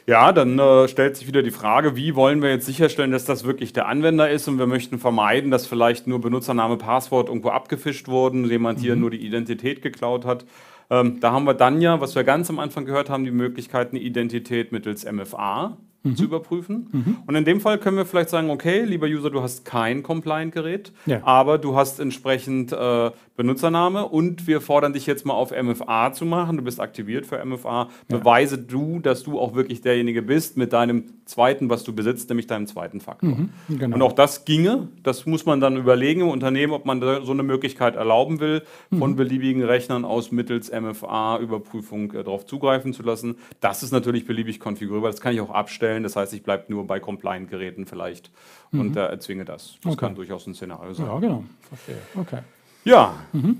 [0.07, 3.43] Ja, dann äh, stellt sich wieder die Frage, wie wollen wir jetzt sicherstellen, dass das
[3.43, 8.07] wirklich der Anwender ist und wir möchten vermeiden, dass vielleicht nur Benutzername, Passwort irgendwo abgefischt
[8.07, 8.83] wurden, jemand mhm.
[8.83, 10.45] hier nur die Identität geklaut hat.
[10.89, 13.89] Ähm, da haben wir dann ja, was wir ganz am Anfang gehört haben, die Möglichkeit,
[13.89, 16.15] eine Identität mittels MFA mhm.
[16.15, 16.87] zu überprüfen.
[16.91, 17.17] Mhm.
[17.25, 20.91] Und in dem Fall können wir vielleicht sagen, okay, lieber User, du hast kein Compliant-Gerät,
[21.05, 21.21] ja.
[21.23, 26.25] aber du hast entsprechend äh, Benutzername und wir fordern dich jetzt mal auf MFA zu
[26.25, 26.57] machen.
[26.57, 27.89] Du bist aktiviert für MFA.
[28.09, 28.17] Ja.
[28.17, 32.47] Beweise du, dass du auch wirklich derjenige bist mit deinem zweiten, was du besitzt, nämlich
[32.47, 33.29] deinem zweiten Faktor.
[33.29, 33.95] Mhm, genau.
[33.95, 34.87] Und auch das ginge.
[35.03, 38.63] Das muss man dann überlegen im Unternehmen, ob man so eine Möglichkeit erlauben will,
[38.97, 39.15] von mhm.
[39.15, 43.35] beliebigen Rechnern aus mittels MFA-Überprüfung äh, darauf zugreifen zu lassen.
[43.61, 45.11] Das ist natürlich beliebig konfigurierbar.
[45.11, 45.96] Das kann ich auch abstellen.
[46.03, 48.31] Das heißt, ich bleibe nur bei Compliant-Geräten vielleicht
[48.71, 48.79] mhm.
[48.81, 49.75] und äh, erzwinge das.
[49.83, 50.05] Das okay.
[50.05, 51.05] kann durchaus ein Szenario sein.
[51.05, 51.43] Ja, genau.
[51.61, 51.97] Verstehe.
[52.15, 52.39] Okay.
[52.83, 53.15] Ja.
[53.33, 53.57] Mhm.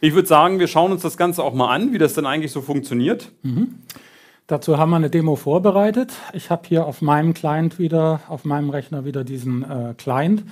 [0.00, 2.50] Ich würde sagen, wir schauen uns das Ganze auch mal an, wie das denn eigentlich
[2.50, 3.30] so funktioniert.
[3.42, 3.76] Mhm.
[4.48, 6.12] Dazu haben wir eine Demo vorbereitet.
[6.32, 10.44] Ich habe hier auf meinem Client wieder, auf meinem Rechner wieder diesen äh, Client,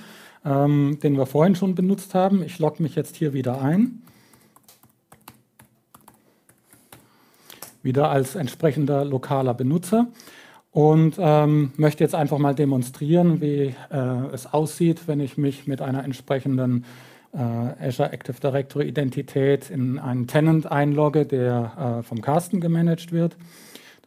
[0.45, 2.43] ähm, den wir vorhin schon benutzt haben.
[2.43, 4.01] Ich logge mich jetzt hier wieder ein.
[7.83, 10.07] Wieder als entsprechender lokaler Benutzer
[10.71, 15.81] und ähm, möchte jetzt einfach mal demonstrieren, wie äh, es aussieht, wenn ich mich mit
[15.81, 16.85] einer entsprechenden
[17.33, 23.35] äh, Azure Active Directory Identität in einen Tenant einlogge, der äh, vom Carsten gemanagt wird.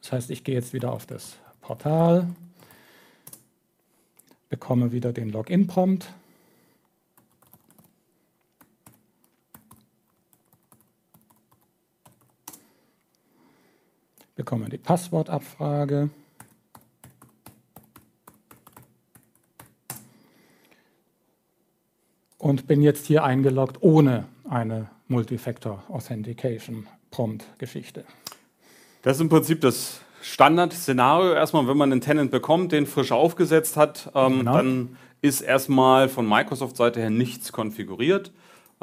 [0.00, 2.26] Das heißt, ich gehe jetzt wieder auf das Portal,
[4.48, 6.08] bekomme wieder den Login-Prompt.
[14.34, 16.10] Bekomme die Passwortabfrage.
[22.44, 28.04] und bin jetzt hier eingeloggt ohne eine Multifactor Authentication Prompt-Geschichte.
[29.00, 31.32] Das ist im Prinzip das Standard-Szenario.
[31.32, 34.52] Erstmal, wenn man einen Tenant bekommt, den frisch aufgesetzt hat, ähm, genau.
[34.52, 38.30] dann ist erstmal von Microsoft-Seite her nichts konfiguriert.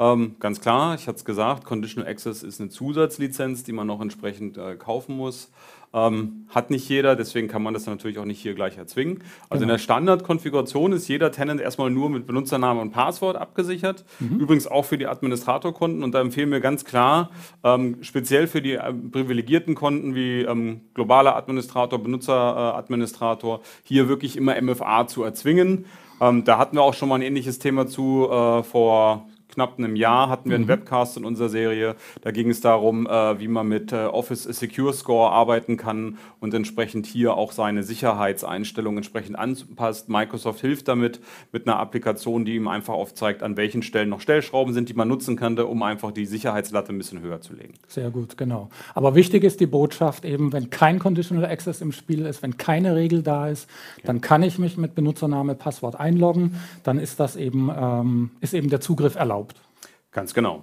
[0.02, 4.00] Ähm, ganz klar, ich hatte es gesagt, Conditional Access ist eine Zusatzlizenz, die man noch
[4.00, 5.52] entsprechend äh, kaufen muss.
[5.94, 9.22] Ähm, hat nicht jeder, deswegen kann man das natürlich auch nicht hier gleich erzwingen.
[9.48, 9.62] Also genau.
[9.62, 14.04] in der Standardkonfiguration ist jeder Tenant erstmal nur mit Benutzername und Passwort abgesichert.
[14.18, 14.40] Mhm.
[14.40, 16.02] Übrigens auch für die Administratorkonten.
[16.02, 17.30] Und da empfehlen wir ganz klar,
[17.62, 24.36] ähm, speziell für die äh, privilegierten Konten wie ähm, globaler Administrator, Benutzeradministrator, äh, hier wirklich
[24.36, 25.84] immer MFA zu erzwingen.
[26.20, 29.96] Ähm, da hatten wir auch schon mal ein ähnliches Thema zu äh, vor knapp einem
[29.96, 30.68] Jahr hatten wir einen mhm.
[30.68, 31.94] Webcast in unserer Serie.
[32.22, 36.54] Da ging es darum, äh, wie man mit äh, Office Secure Score arbeiten kann und
[36.54, 40.08] entsprechend hier auch seine Sicherheitseinstellungen entsprechend anpasst.
[40.08, 41.20] Microsoft hilft damit
[41.52, 45.08] mit einer Applikation, die ihm einfach aufzeigt, an welchen Stellen noch Stellschrauben sind, die man
[45.08, 47.74] nutzen könnte, um einfach die Sicherheitslatte ein bisschen höher zu legen.
[47.88, 48.70] Sehr gut, genau.
[48.94, 52.96] Aber wichtig ist die Botschaft eben, wenn kein Conditional Access im Spiel ist, wenn keine
[52.96, 54.06] Regel da ist, okay.
[54.06, 56.56] dann kann ich mich mit Benutzername, Passwort einloggen.
[56.84, 59.41] Dann ist das eben, ähm, ist eben der Zugriff erlaubt erlaubt.
[60.12, 60.62] Ganz genau.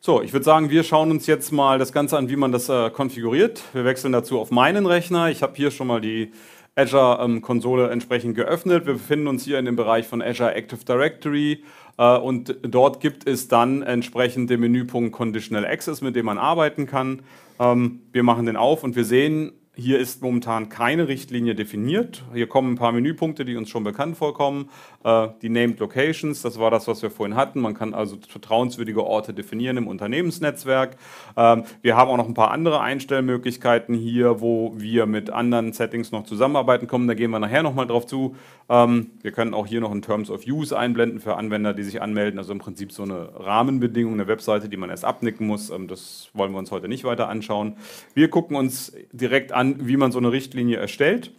[0.00, 2.68] So, ich würde sagen, wir schauen uns jetzt mal das Ganze an, wie man das
[2.68, 3.62] äh, konfiguriert.
[3.72, 5.30] Wir wechseln dazu auf meinen Rechner.
[5.30, 6.32] Ich habe hier schon mal die
[6.74, 8.86] Azure-Konsole ähm, entsprechend geöffnet.
[8.86, 11.62] Wir befinden uns hier in dem Bereich von Azure Active Directory
[11.98, 16.86] äh, und dort gibt es dann entsprechend den Menüpunkt Conditional Access, mit dem man arbeiten
[16.86, 17.22] kann.
[17.60, 22.24] Ähm, wir machen den auf und wir sehen, hier ist momentan keine Richtlinie definiert.
[22.34, 24.68] Hier kommen ein paar Menüpunkte, die uns schon bekannt vorkommen.
[25.02, 27.60] Äh, die Named Locations, das war das, was wir vorhin hatten.
[27.60, 30.96] Man kann also vertrauenswürdige Orte definieren im Unternehmensnetzwerk.
[31.36, 36.12] Ähm, wir haben auch noch ein paar andere Einstellmöglichkeiten hier, wo wir mit anderen Settings
[36.12, 37.08] noch zusammenarbeiten können.
[37.08, 38.36] Da gehen wir nachher nochmal drauf zu.
[38.68, 42.02] Ähm, wir können auch hier noch ein Terms of Use einblenden für Anwender, die sich
[42.02, 42.38] anmelden.
[42.38, 45.70] Also im Prinzip so eine Rahmenbedingung, eine Webseite, die man erst abnicken muss.
[45.70, 47.76] Ähm, das wollen wir uns heute nicht weiter anschauen.
[48.12, 51.32] Wir gucken uns direkt an, wie man so eine Richtlinie erstellt.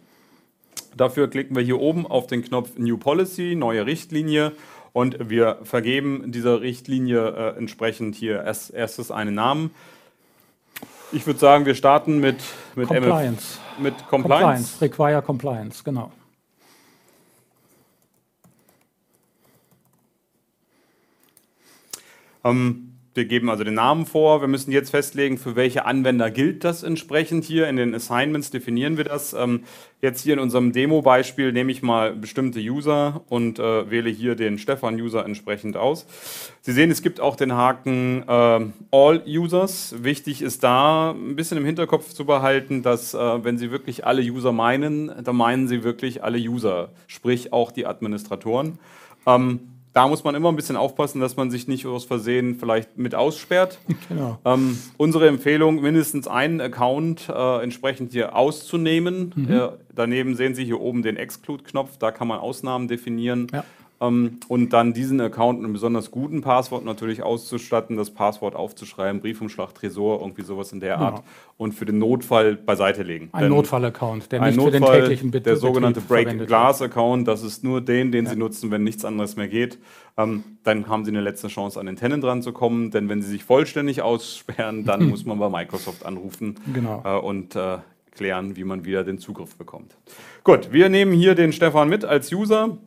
[0.96, 4.52] Dafür klicken wir hier oben auf den Knopf New Policy, neue Richtlinie
[4.92, 9.70] und wir vergeben dieser Richtlinie äh, entsprechend hier erst, erstes einen Namen.
[11.12, 12.38] Ich würde sagen, wir starten mit,
[12.74, 13.58] mit Compliance.
[13.76, 14.78] MF, mit Compliance.
[14.78, 14.80] Compliance.
[14.80, 16.12] Require Compliance, genau.
[22.44, 24.40] Ähm, wir geben also den Namen vor.
[24.40, 27.68] Wir müssen jetzt festlegen, für welche Anwender gilt das entsprechend hier.
[27.68, 29.34] In den Assignments definieren wir das.
[29.34, 29.64] Ähm,
[30.00, 34.58] jetzt hier in unserem Demo-Beispiel nehme ich mal bestimmte User und äh, wähle hier den
[34.58, 36.06] Stefan-User entsprechend aus.
[36.62, 39.94] Sie sehen, es gibt auch den Haken äh, All Users.
[39.98, 44.22] Wichtig ist da ein bisschen im Hinterkopf zu behalten, dass äh, wenn Sie wirklich alle
[44.22, 48.78] User meinen, dann meinen Sie wirklich alle User, sprich auch die Administratoren.
[49.26, 49.60] Ähm,
[49.92, 53.14] da muss man immer ein bisschen aufpassen, dass man sich nicht aus Versehen vielleicht mit
[53.14, 53.78] aussperrt.
[54.08, 54.38] Genau.
[54.44, 59.32] Ähm, unsere Empfehlung, mindestens einen Account äh, entsprechend hier auszunehmen.
[59.34, 59.50] Mhm.
[59.50, 63.46] Äh, daneben sehen Sie hier oben den Exclude-Knopf, da kann man Ausnahmen definieren.
[63.52, 63.64] Ja
[64.02, 69.74] und dann diesen Account mit einem besonders guten Passwort natürlich auszustatten, das Passwort aufzuschreiben, Briefumschlag,
[69.74, 71.24] Tresor, irgendwie sowas in der Art ja.
[71.56, 73.28] und für den Notfall beiseite legen.
[73.30, 77.80] Ein Notfall-Account, der nicht Notfall, für den täglichen Betrieb Der sogenannte Break-Glass-Account, das ist nur
[77.80, 78.32] den, den ja.
[78.32, 79.78] Sie nutzen, wenn nichts anderes mehr geht.
[80.16, 83.22] Ähm, dann haben Sie eine letzte Chance, an den Tenant dran zu kommen, denn wenn
[83.22, 87.02] Sie sich vollständig aussperren, dann muss man bei Microsoft anrufen genau.
[87.04, 87.78] äh, und äh,
[88.16, 89.94] klären, wie man wieder den Zugriff bekommt.
[90.42, 92.78] Gut, wir nehmen hier den Stefan mit als User.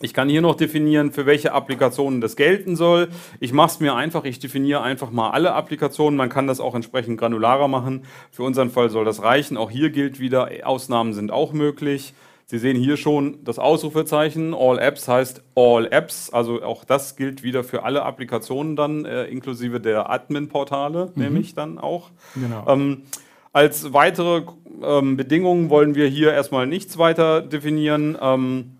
[0.00, 3.08] Ich kann hier noch definieren, für welche Applikationen das gelten soll.
[3.40, 6.16] Ich mache es mir einfach, ich definiere einfach mal alle Applikationen.
[6.16, 8.04] Man kann das auch entsprechend granularer machen.
[8.30, 9.56] Für unseren Fall soll das reichen.
[9.56, 12.14] Auch hier gilt wieder, Ausnahmen sind auch möglich.
[12.46, 14.54] Sie sehen hier schon das Ausrufezeichen.
[14.54, 16.30] All Apps heißt All Apps.
[16.30, 21.22] Also auch das gilt wieder für alle Applikationen dann, äh, inklusive der Admin-Portale, mhm.
[21.22, 22.10] nämlich dann auch.
[22.34, 22.64] Genau.
[22.68, 23.04] Ähm,
[23.52, 24.42] als weitere
[24.82, 28.18] ähm, Bedingungen wollen wir hier erstmal nichts weiter definieren.
[28.20, 28.72] Ähm,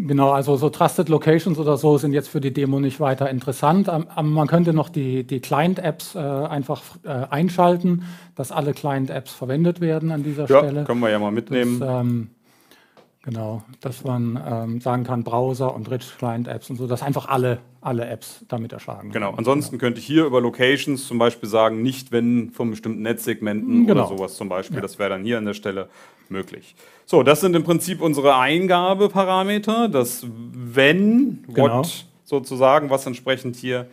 [0.00, 3.90] Genau, also so Trusted Locations oder so sind jetzt für die Demo nicht weiter interessant.
[4.22, 8.04] man könnte noch die, die Client-Apps äh, einfach äh, einschalten,
[8.36, 10.84] dass alle Client-Apps verwendet werden an dieser ja, Stelle.
[10.84, 11.80] können wir ja mal mitnehmen.
[11.80, 12.30] Das, ähm,
[13.28, 17.58] genau, dass man ähm, sagen kann, Browser und Rich Client-Apps und so, dass einfach alle,
[17.82, 19.80] alle Apps damit erschlagen Genau, ansonsten genau.
[19.80, 24.06] könnte ich hier über Locations zum Beispiel sagen, nicht wenn von bestimmten Netzsegmenten genau.
[24.06, 24.76] oder sowas zum Beispiel.
[24.76, 24.82] Ja.
[24.82, 25.90] Das wäre dann hier an der Stelle
[26.30, 26.74] möglich.
[27.04, 31.80] So, das sind im Prinzip unsere Eingabeparameter, das wenn, genau.
[31.80, 33.88] what sozusagen, was entsprechend hier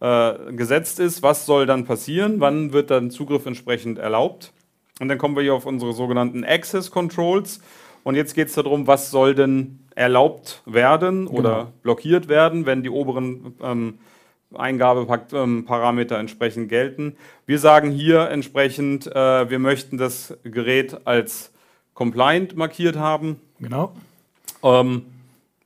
[0.00, 4.52] äh, gesetzt ist, was soll dann passieren, wann wird dann Zugriff entsprechend erlaubt.
[4.98, 7.60] Und dann kommen wir hier auf unsere sogenannten Access Controls.
[8.02, 11.72] Und jetzt geht es darum, was soll denn erlaubt werden oder Genau.
[11.82, 13.98] blockiert werden, wenn die oberen ähm,
[14.54, 17.16] Eingabeparameter entsprechend gelten.
[17.46, 21.52] Wir sagen hier entsprechend, äh, wir möchten das Gerät als
[21.94, 23.40] compliant markiert haben.
[23.60, 23.92] Genau.
[24.62, 25.02] Ähm,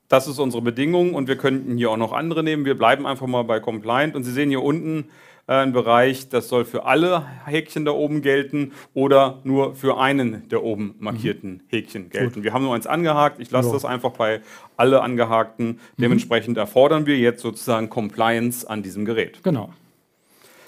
[0.08, 2.64] das ist unsere Bedingung und wir könnten hier auch noch andere nehmen.
[2.64, 5.06] Wir bleiben einfach mal bei compliant und Sie sehen hier unten
[5.46, 10.48] äh, einen Bereich, das soll für alle Häkchen da oben gelten oder nur für einen
[10.48, 12.42] der oben markierten Häkchen gelten.
[12.44, 13.40] Wir haben nur eins angehakt.
[13.40, 13.74] Ich lasse Ja.
[13.74, 14.40] das einfach bei
[14.76, 15.80] alle angehakten.
[15.98, 19.42] Dementsprechend erfordern wir jetzt sozusagen Compliance an diesem Gerät.
[19.42, 19.70] Genau.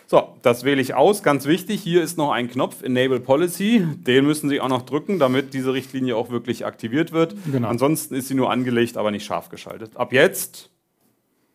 [0.09, 1.25] So, das wähle ich aus.
[1.25, 3.85] Ganz wichtig, hier ist noch ein Knopf Enable Policy.
[4.07, 7.35] Den müssen Sie auch noch drücken, damit diese Richtlinie auch wirklich aktiviert wird.
[7.51, 7.67] Genau.
[7.67, 9.97] Ansonsten ist sie nur angelegt, aber nicht scharf geschaltet.
[9.97, 10.71] Ab jetzt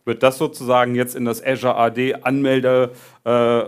[0.05, 2.91] wird das sozusagen jetzt in das Azure AD Anmelde
[3.23, 3.61] äh,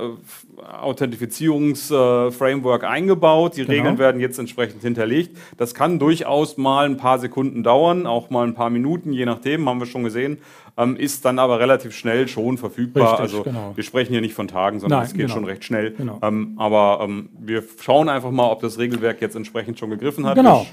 [0.82, 3.56] Authentifizierungs-Framework eingebaut.
[3.56, 3.74] Die Genau.
[3.74, 5.38] Regeln werden jetzt entsprechend hinterlegt.
[5.58, 9.69] Das kann durchaus mal ein paar Sekunden dauern, auch mal ein paar Minuten, je nachdem,
[9.69, 10.39] haben wir schon gesehen.
[10.76, 13.04] Ähm, ist dann aber relativ schnell schon verfügbar.
[13.04, 13.74] Richtig, also genau.
[13.76, 15.34] wir sprechen hier nicht von Tagen, sondern es geht genau.
[15.36, 15.91] schon recht schnell.
[15.91, 16.17] Genau.
[16.24, 20.36] Ähm, aber ähm, wir schauen einfach mal, ob das Regelwerk jetzt entsprechend schon gegriffen hat.
[20.36, 20.62] Genau.
[20.62, 20.67] Wir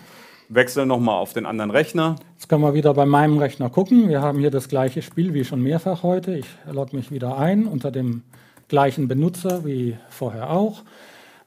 [0.50, 2.16] wechseln nochmal auf den anderen Rechner.
[2.34, 4.08] Jetzt können wir wieder bei meinem Rechner gucken.
[4.08, 6.36] Wir haben hier das gleiche Spiel wie schon mehrfach heute.
[6.36, 8.24] Ich logge mich wieder ein unter dem
[8.68, 10.82] gleichen Benutzer wie vorher auch.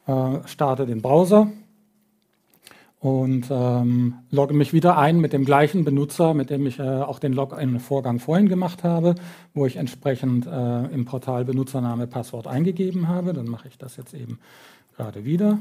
[0.06, 1.48] Äh, starte den Browser
[3.00, 7.18] und ähm, logge mich wieder ein mit dem gleichen Benutzer, mit dem ich äh, auch
[7.18, 9.14] den Login-Vorgang vorhin gemacht habe,
[9.52, 13.34] wo ich entsprechend äh, im Portal Benutzername, Passwort eingegeben habe.
[13.34, 14.38] Dann mache ich das jetzt eben
[14.96, 15.58] gerade wieder.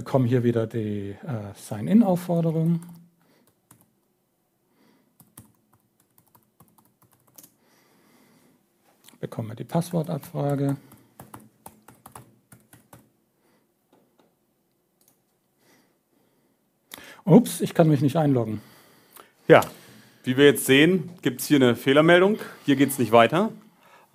[0.00, 2.80] Bekomme hier wieder die äh, Sign-in-Aufforderung.
[9.20, 10.78] Bekomme die Passwortabfrage.
[17.26, 18.62] Ups, ich kann mich nicht einloggen.
[19.48, 19.60] Ja,
[20.24, 22.38] wie wir jetzt sehen, gibt es hier eine Fehlermeldung.
[22.64, 23.52] Hier geht es nicht weiter.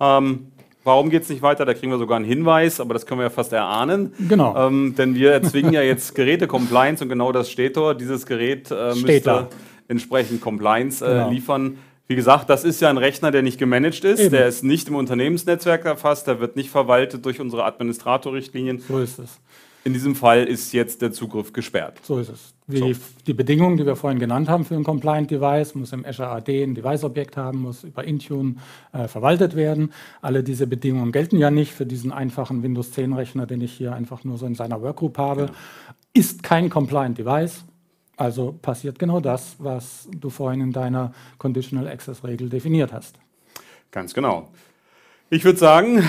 [0.00, 0.50] Ähm,
[0.86, 1.64] warum geht es nicht weiter?
[1.64, 4.12] Da kriegen wir sogar einen Hinweis, aber das können wir ja fast erahnen.
[4.28, 4.56] Genau.
[4.56, 8.00] Ähm, denn wir erzwingen ja jetzt Geräte-Compliance und genau das steht dort.
[8.00, 9.48] Dieses Gerät äh, müsste
[9.88, 11.30] entsprechend Compliance äh, Genau.
[11.30, 11.78] liefern.
[12.08, 14.20] Wie gesagt, das ist ja ein Rechner, der nicht gemanagt ist.
[14.20, 14.30] Eben.
[14.30, 16.28] Der ist nicht im Unternehmensnetzwerk erfasst.
[16.28, 18.78] Der wird nicht verwaltet durch unsere Administratorrichtlinien.
[18.78, 19.40] So ist es.
[19.84, 21.98] In diesem Fall ist jetzt der Zugriff gesperrt.
[22.02, 22.54] So ist es.
[22.68, 23.00] Wie So.
[23.26, 26.64] die Bedingungen, die wir vorhin genannt haben für ein Compliant Device, muss im Azure AD
[26.64, 28.56] ein Device-Objekt haben, muss über Intune
[28.92, 29.92] äh, verwaltet werden.
[30.20, 33.94] Alle diese Bedingungen gelten ja nicht für diesen einfachen Windows 10 Rechner, den ich hier
[33.94, 35.50] einfach nur so in seiner Workgroup habe.
[36.12, 37.64] Ist kein Compliant Device.
[38.16, 43.18] Also passiert genau das, was du vorhin in deiner Conditional Access Regel definiert hast.
[43.92, 44.48] Ganz genau.
[45.28, 46.02] Ich würde sagen,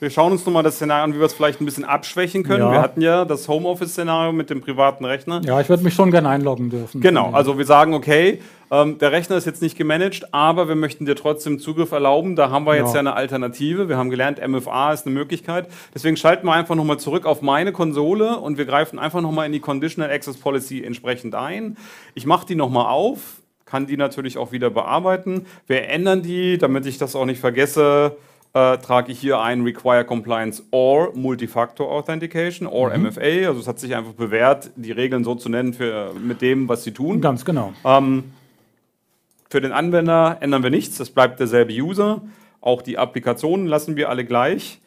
[0.00, 2.62] wir schauen uns nochmal das Szenario an, wie wir es vielleicht ein bisschen abschwächen können.
[2.62, 2.72] Ja.
[2.72, 5.40] Wir hatten ja das Homeoffice-Szenario mit dem privaten Rechner.
[5.44, 7.00] Ja, ich würde mich schon gerne einloggen dürfen.
[7.00, 8.40] Genau, also wir sagen, okay,
[8.70, 12.36] ähm, der Rechner ist jetzt nicht gemanagt, aber wir möchten dir trotzdem Zugriff erlauben.
[12.36, 12.94] Da haben wir jetzt Ja.
[12.94, 13.88] ja eine Alternative.
[13.88, 15.66] Wir haben gelernt, MFA ist eine Möglichkeit.
[15.94, 19.52] Deswegen schalten wir einfach nochmal zurück auf meine Konsole und wir greifen einfach nochmal in
[19.52, 21.76] die Conditional Access Policy entsprechend ein.
[22.14, 23.18] Ich mache die nochmal auf,
[23.64, 25.46] kann die natürlich auch wieder bearbeiten.
[25.66, 28.16] Wir ändern die, damit ich das auch nicht vergesse.
[28.58, 33.46] Äh, trage ich hier ein Require Compliance or Multifactor Authentication or MFA.
[33.46, 36.82] Also es hat sich einfach bewährt, die Regeln so zu nennen für, mit dem, was
[36.82, 37.20] sie tun.
[37.20, 37.72] Ganz genau.
[37.84, 38.32] Ähm,
[39.48, 42.22] für den Anwender ändern wir nichts, es bleibt derselbe User.
[42.60, 44.80] Auch die Applikationen lassen wir alle gleich.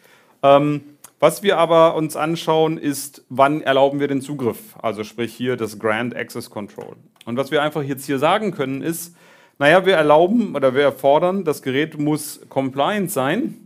[0.43, 0.81] Ähm,
[1.21, 4.75] was wir aber uns anschauen, ist, wann erlauben wir den Zugriff?
[4.81, 6.97] Also sprich hier das Grant Access Control.
[7.23, 9.15] Und was wir einfach jetzt hier sagen können, ist,
[9.59, 13.60] naja, wir erlauben oder wir erfordern, das Gerät muss compliant sein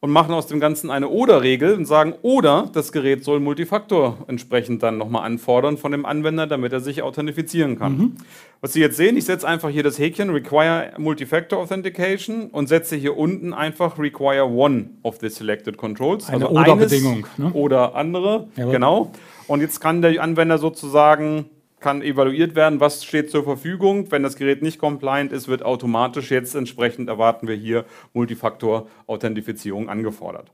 [0.00, 4.82] und machen aus dem Ganzen eine Oder-Regel und sagen, oder das Gerät soll Multifaktor entsprechend
[4.82, 8.16] dann nochmal anfordern von dem Anwender, damit er sich authentifizieren kann.
[8.60, 12.94] Was Sie jetzt sehen, ich setze einfach hier das Häkchen Require Multifactor Authentication und setze
[12.94, 16.28] hier unten einfach Require one of the selected controls.
[16.28, 17.52] Eine eines Oder-Bedingung, ne?
[17.52, 18.72] Oder andere, Jawohl.
[18.72, 19.12] genau.
[19.48, 21.46] Und jetzt kann der Anwender sozusagen
[21.80, 24.10] kann evaluiert werden, was steht zur Verfügung.
[24.10, 30.50] Wenn das Gerät nicht compliant ist, wird automatisch jetzt entsprechend erwarten wir hier Multifaktor-Authentifizierung angefordert.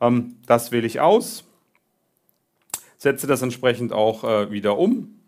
[0.00, 1.44] Ähm, das wähle ich aus,
[2.96, 5.20] setze das entsprechend auch äh, wieder um.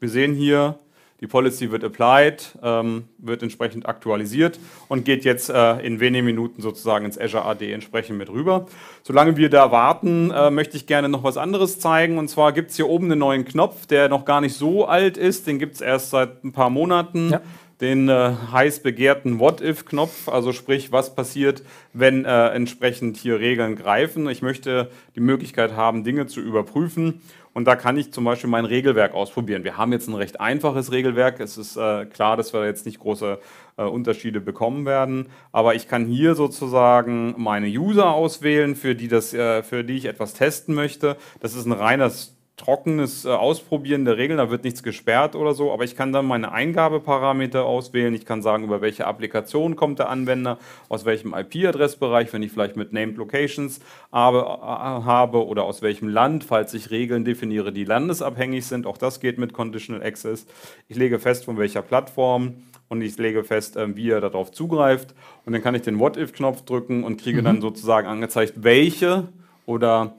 [0.00, 0.78] Wir sehen hier,
[1.20, 4.58] die Policy wird applied, ähm, wird entsprechend aktualisiert
[4.88, 8.66] und geht jetzt äh, in wenigen Minuten sozusagen ins Azure AD entsprechend mit rüber.
[9.02, 12.18] Solange wir da warten, äh, möchte ich gerne noch was anderes zeigen.
[12.18, 15.16] Und zwar gibt es hier oben einen neuen Knopf, der noch gar nicht so alt
[15.16, 15.46] ist.
[15.46, 17.30] Den gibt es erst seit ein paar Monaten.
[17.30, 17.40] Ja.
[17.80, 24.28] den äh, heiß begehrten What-If-Knopf, also sprich, was passiert, wenn äh, entsprechend hier Regeln greifen.
[24.28, 27.20] Ich möchte die Möglichkeit haben, Dinge zu überprüfen
[27.54, 29.62] und da kann ich zum Beispiel mein Regelwerk ausprobieren.
[29.62, 31.38] Wir haben jetzt ein recht einfaches Regelwerk.
[31.38, 33.38] Es ist äh, klar, dass wir jetzt nicht große
[33.76, 35.28] äh, Unterschiede bekommen werden.
[35.52, 40.06] Aber ich kann hier sozusagen meine User auswählen, für die, das, äh, für die ich
[40.06, 41.16] etwas testen möchte.
[41.40, 45.72] Das ist ein reines trockenes äh, Ausprobieren der Regeln, da wird nichts gesperrt oder so,
[45.72, 50.08] aber ich kann dann meine Eingabeparameter auswählen, ich kann sagen, über welche Applikation kommt der
[50.08, 53.80] Anwender, aus welchem IP-Adressbereich, wenn ich vielleicht mit Named Locations
[54.12, 58.98] habe, äh, habe oder aus welchem Land, falls ich Regeln definiere, die landesabhängig sind, auch
[58.98, 60.46] das geht mit Conditional Access.
[60.88, 62.54] Ich lege fest, von welcher Plattform
[62.88, 66.62] und ich lege fest, äh, wie er darauf zugreift und dann kann ich den What-If-Knopf
[66.62, 67.44] drücken und kriege mhm.
[67.44, 69.28] dann sozusagen angezeigt, welche
[69.66, 70.14] oder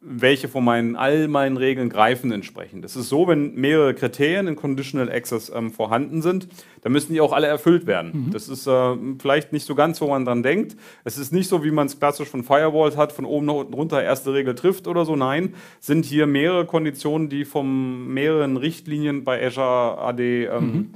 [0.00, 2.84] welche von meinen, all meinen Regeln greifen entsprechend.
[2.84, 6.48] Das ist so, wenn mehrere Kriterien in Conditional Access ähm, vorhanden sind,
[6.82, 8.26] dann müssen die auch alle erfüllt werden.
[8.26, 8.30] Mhm.
[8.30, 10.76] Das ist äh, vielleicht nicht so ganz, wo man dran denkt.
[11.04, 13.74] Es ist nicht so, wie man es klassisch von Firewalls hat, von oben nach unten
[13.74, 15.16] runter erste Regel trifft oder so.
[15.16, 20.94] Nein, sind hier mehrere Konditionen, die von mehreren Richtlinien bei Azure AD ähm, mhm.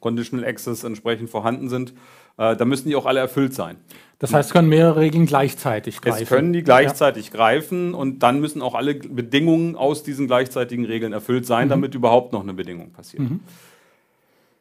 [0.00, 1.92] Conditional Access entsprechend vorhanden sind.
[2.38, 3.76] Äh, da müssen die auch alle erfüllt sein.
[4.18, 6.22] Das heißt, es können mehrere Regeln gleichzeitig greifen.
[6.22, 7.32] Es können die gleichzeitig ja.
[7.32, 11.70] greifen und dann müssen auch alle Bedingungen aus diesen gleichzeitigen Regeln erfüllt sein, mhm.
[11.70, 13.24] damit überhaupt noch eine Bedingung passiert.
[13.24, 13.40] Mhm.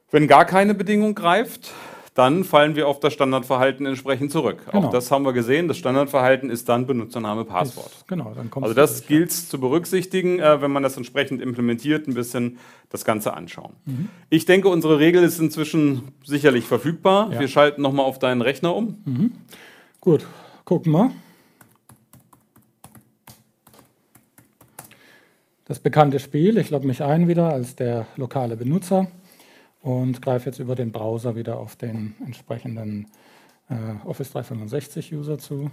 [0.09, 1.71] Wenn gar keine Bedingung greift,
[2.13, 4.65] dann fallen wir auf das Standardverhalten entsprechend zurück.
[4.69, 4.87] Genau.
[4.87, 5.69] Auch das haben wir gesehen.
[5.69, 7.91] Das Standardverhalten ist dann Benutzername, Passwort.
[7.91, 9.49] Ist, genau, dann also das gilt ja.
[9.49, 12.57] zu berücksichtigen, äh, wenn man das entsprechend implementiert, ein bisschen
[12.89, 13.73] das Ganze anschauen.
[13.85, 14.09] Mhm.
[14.29, 17.31] Ich denke, unsere Regel ist inzwischen sicherlich verfügbar.
[17.31, 17.39] Ja.
[17.39, 19.01] Wir schalten nochmal auf deinen Rechner um.
[19.05, 19.31] Mhm.
[20.01, 20.27] Gut,
[20.65, 21.11] gucken wir.
[25.63, 29.07] Das bekannte Spiel, ich logge mich ein wieder als der lokale Benutzer
[29.81, 33.07] und greife jetzt über den Browser wieder auf den entsprechenden
[33.69, 35.71] äh, Office 365 User zu.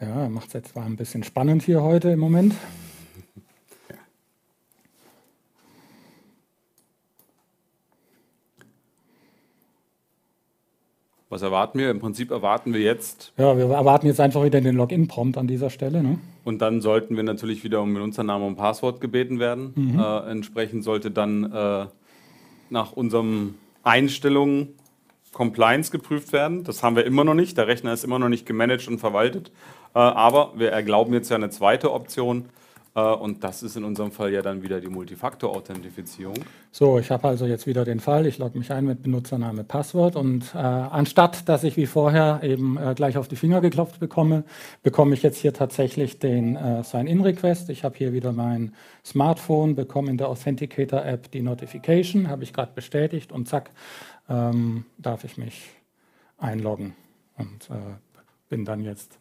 [0.00, 2.54] Ja, macht es jetzt zwar ein bisschen spannend hier heute im Moment.
[11.28, 11.90] Was erwarten wir?
[11.90, 13.32] Im Prinzip erwarten wir jetzt.
[13.36, 16.02] Ja, wir erwarten jetzt einfach wieder den Login-Prompt an dieser Stelle.
[16.02, 16.18] Ne?
[16.44, 19.72] Und dann sollten wir natürlich wieder um Benutzernamen und Passwort gebeten werden.
[19.76, 20.00] Mhm.
[20.00, 21.86] Äh, entsprechend sollte dann äh,
[22.70, 24.74] nach unseren Einstellungen
[25.32, 26.64] Compliance geprüft werden.
[26.64, 27.56] Das haben wir immer noch nicht.
[27.56, 29.52] Der Rechner ist immer noch nicht gemanagt und verwaltet.
[29.94, 32.48] Äh, aber wir erlauben jetzt ja eine zweite Option.
[32.94, 36.36] Äh, und das ist in unserem Fall ja dann wieder die Multifaktor-Authentifizierung.
[36.72, 40.16] So, ich habe also jetzt wieder den Fall, ich logge mich ein mit Benutzername, Passwort
[40.16, 44.44] und äh, anstatt, dass ich wie vorher eben äh, gleich auf die Finger geklopft bekomme,
[44.82, 47.70] bekomme ich jetzt hier tatsächlich den äh, Sign-In-Request.
[47.70, 48.74] Ich habe hier wieder mein
[49.04, 53.70] Smartphone, bekomme in der Authenticator-App die Notification, habe ich gerade bestätigt und zack,
[54.28, 55.70] ähm, darf ich mich
[56.38, 56.94] einloggen
[57.36, 57.74] und äh,
[58.48, 59.18] bin dann jetzt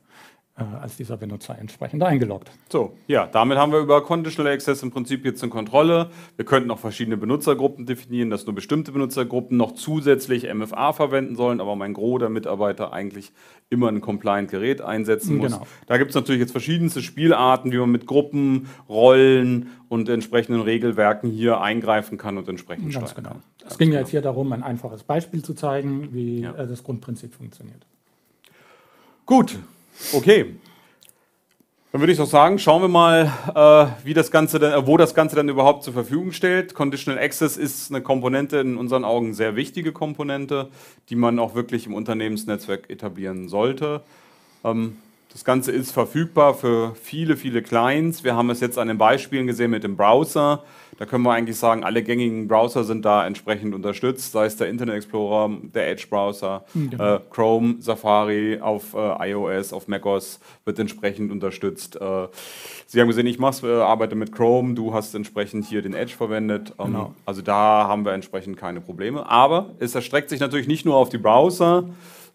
[0.82, 2.52] als dieser Benutzer entsprechend eingeloggt.
[2.70, 6.10] So, ja, damit haben wir über Conditional Access im Prinzip jetzt eine Kontrolle.
[6.36, 11.62] Wir könnten auch verschiedene Benutzergruppen definieren, dass nur bestimmte Benutzergruppen noch zusätzlich MFA verwenden sollen,
[11.62, 13.32] aber mein Gros der Mitarbeiter eigentlich
[13.70, 15.54] immer ein Compliant-Gerät einsetzen muss.
[15.54, 15.68] Genau.
[15.88, 21.30] Da gibt es natürlich jetzt verschiedenste Spielarten, wie man mit Gruppen, Rollen und entsprechenden Regelwerken
[21.30, 23.30] hier eingreifen kann und entsprechend Ganz genau.
[23.30, 23.44] Kann.
[23.68, 26.54] Es ging ja jetzt hier darum, ein einfaches Beispiel zu zeigen, wie ja.
[26.56, 27.86] Äh, das Grundprinzip funktioniert.
[29.26, 29.60] Gut,
[30.14, 30.56] Okay.
[31.92, 35.16] Dann würde ich doch sagen, schauen wir mal, äh, wie das Ganze denn, wo das
[35.16, 36.76] Ganze dann überhaupt zur Verfügung stellt.
[36.76, 40.70] Conditional Access ist eine Komponente, in unseren Augen sehr wichtige Komponente,
[41.10, 44.04] die man auch wirklich im Unternehmensnetzwerk etablieren sollte.
[44.64, 44.98] Ähm,
[45.32, 48.24] das Ganze ist verfügbar für viele, viele Clients.
[48.24, 50.64] Wir haben es jetzt an den Beispielen gesehen mit dem Browser.
[50.98, 54.68] Da können wir eigentlich sagen, alle gängigen Browser sind da entsprechend unterstützt, sei es der
[54.68, 57.16] Internet Explorer, der Edge-Browser, hm, genau.
[57.16, 61.96] äh, Chrome, Safari auf äh, iOS, auf macOS wird entsprechend unterstützt.
[61.96, 62.28] Äh,
[62.88, 66.74] Sie haben gesehen, ich äh, arbeite mit Chrome, du hast entsprechend hier den Edge verwendet.
[66.80, 67.14] Ähm, genau.
[67.26, 69.30] Also da haben wir entsprechend keine Probleme.
[69.30, 71.86] Aber es erstreckt sich natürlich nicht nur auf die Browser,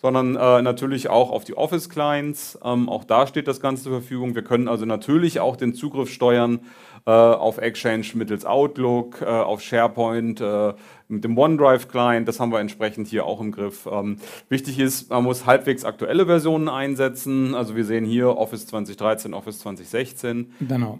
[0.01, 2.59] sondern äh, natürlich auch auf die Office-Clients.
[2.65, 4.35] Ähm, auch da steht das Ganze zur Verfügung.
[4.35, 6.61] Wir können also natürlich auch den Zugriff steuern
[7.07, 10.73] äh, auf Exchange mittels Outlook, äh, auf SharePoint äh,
[11.09, 12.27] mit dem OneDrive-Client.
[12.27, 13.87] Das haben wir entsprechend hier auch im Griff.
[13.91, 14.19] Ähm,
[14.49, 17.55] wichtig ist, man muss halbwegs aktuelle Versionen einsetzen.
[17.55, 20.53] Also wir sehen hier Office 2013, Office 2016.
[20.61, 20.99] Genau.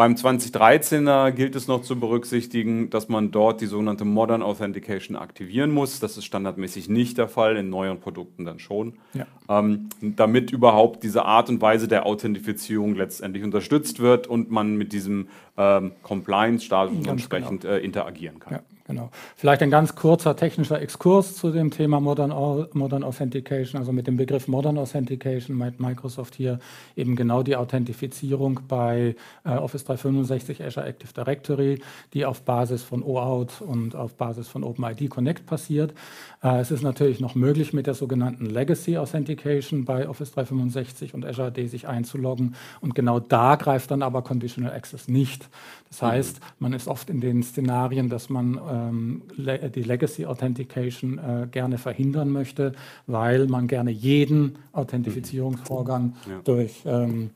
[0.00, 5.70] Beim 2013er gilt es noch zu berücksichtigen, dass man dort die sogenannte Modern Authentication aktivieren
[5.72, 6.00] muss.
[6.00, 8.94] Das ist standardmäßig nicht der Fall, in neueren Produkten dann schon.
[9.12, 9.26] Ja.
[9.50, 14.94] Ähm, damit überhaupt diese Art und Weise der Authentifizierung letztendlich unterstützt wird und man mit
[14.94, 15.28] diesem
[15.58, 17.74] ähm, Compliance-Status entsprechend genau.
[17.74, 18.54] äh, interagieren kann.
[18.54, 18.60] Ja.
[18.90, 19.08] Genau.
[19.36, 22.30] Vielleicht ein ganz kurzer technischer Exkurs zu dem Thema Modern,
[22.72, 23.78] Modern Authentication.
[23.78, 26.58] Also mit dem Begriff Modern Authentication meint Microsoft hier
[26.96, 29.14] eben genau die Authentifizierung bei
[29.44, 31.80] äh, Office 365 Azure Active Directory,
[32.14, 35.94] die auf Basis von OAuth und auf Basis von OpenID Connect passiert.
[36.42, 41.24] Äh, es ist natürlich noch möglich, mit der sogenannten Legacy Authentication bei Office 365 und
[41.24, 42.56] Azure AD sich einzuloggen.
[42.80, 45.48] Und genau da greift dann aber Conditional Access nicht.
[45.90, 51.48] Das heißt, man ist oft in den Szenarien, dass man ähm, die Legacy Authentication äh,
[51.50, 52.72] gerne verhindern möchte,
[53.08, 56.30] weil man gerne jeden Authentifizierungsvorgang mhm.
[56.30, 56.40] ja.
[56.44, 57.30] durch, ähm,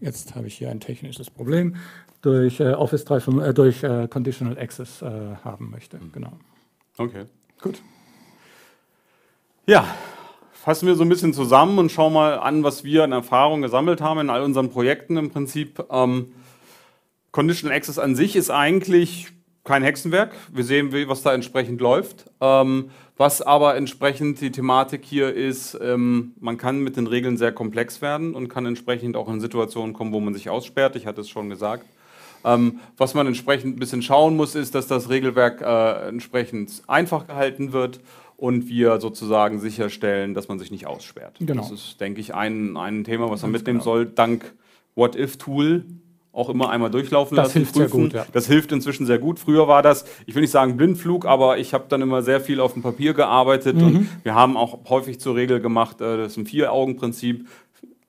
[0.00, 1.76] jetzt habe ich hier ein technisches Problem,
[2.20, 5.08] durch äh, Office 3, äh, durch äh, Conditional Access äh,
[5.42, 5.96] haben möchte.
[5.96, 6.12] Mhm.
[6.12, 6.32] Genau.
[6.98, 7.24] Okay,
[7.62, 7.80] gut.
[9.66, 9.86] Ja,
[10.52, 14.02] fassen wir so ein bisschen zusammen und schauen mal an, was wir an Erfahrung gesammelt
[14.02, 15.82] haben in all unseren Projekten im Prinzip.
[15.90, 16.34] Ähm,
[17.36, 19.26] Conditional Access an sich ist eigentlich
[19.62, 20.30] kein Hexenwerk.
[20.54, 22.30] Wir sehen, was da entsprechend läuft.
[22.40, 27.52] Ähm, was aber entsprechend die Thematik hier ist, ähm, man kann mit den Regeln sehr
[27.52, 30.96] komplex werden und kann entsprechend auch in Situationen kommen, wo man sich aussperrt.
[30.96, 31.84] Ich hatte es schon gesagt.
[32.42, 37.26] Ähm, was man entsprechend ein bisschen schauen muss, ist, dass das Regelwerk äh, entsprechend einfach
[37.26, 38.00] gehalten wird
[38.38, 41.36] und wir sozusagen sicherstellen, dass man sich nicht aussperrt.
[41.40, 41.60] Genau.
[41.60, 43.92] Das ist, denke ich, ein, ein Thema, was man mitnehmen genau.
[43.92, 44.54] soll, dank
[44.94, 45.84] What-If-Tool,
[46.36, 47.60] auch immer einmal durchlaufen das lassen.
[47.60, 47.90] Das hilft prüfen.
[47.90, 48.26] sehr gut, ja.
[48.32, 49.38] Das hilft inzwischen sehr gut.
[49.38, 52.60] Früher war das, ich will nicht sagen Blindflug, aber ich habe dann immer sehr viel
[52.60, 53.82] auf dem Papier gearbeitet mhm.
[53.82, 57.46] und wir haben auch häufig zur Regel gemacht, äh, das ist ein Vier-Augen-Prinzip,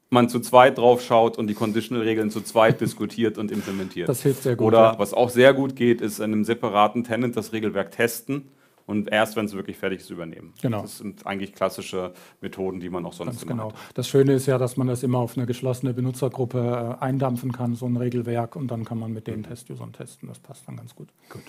[0.09, 4.09] man zu zweit drauf schaut und die Conditional-Regeln zu zweit diskutiert und implementiert.
[4.09, 4.67] Das hilft sehr gut.
[4.67, 4.99] Oder ja.
[4.99, 8.49] was auch sehr gut geht, ist in einem separaten Tenant das Regelwerk testen
[8.87, 10.53] und erst, wenn es wirklich fertig ist, übernehmen.
[10.61, 10.81] Genau.
[10.81, 13.67] Das sind eigentlich klassische Methoden, die man auch sonst Ganz immer genau.
[13.73, 13.75] Hat.
[13.93, 17.75] Das Schöne ist ja, dass man das immer auf eine geschlossene Benutzergruppe äh, eindampfen kann,
[17.75, 19.43] so ein Regelwerk, und dann kann man mit den mhm.
[19.43, 20.29] Testusern testen.
[20.29, 21.09] Das passt dann ganz gut.
[21.29, 21.43] Gut.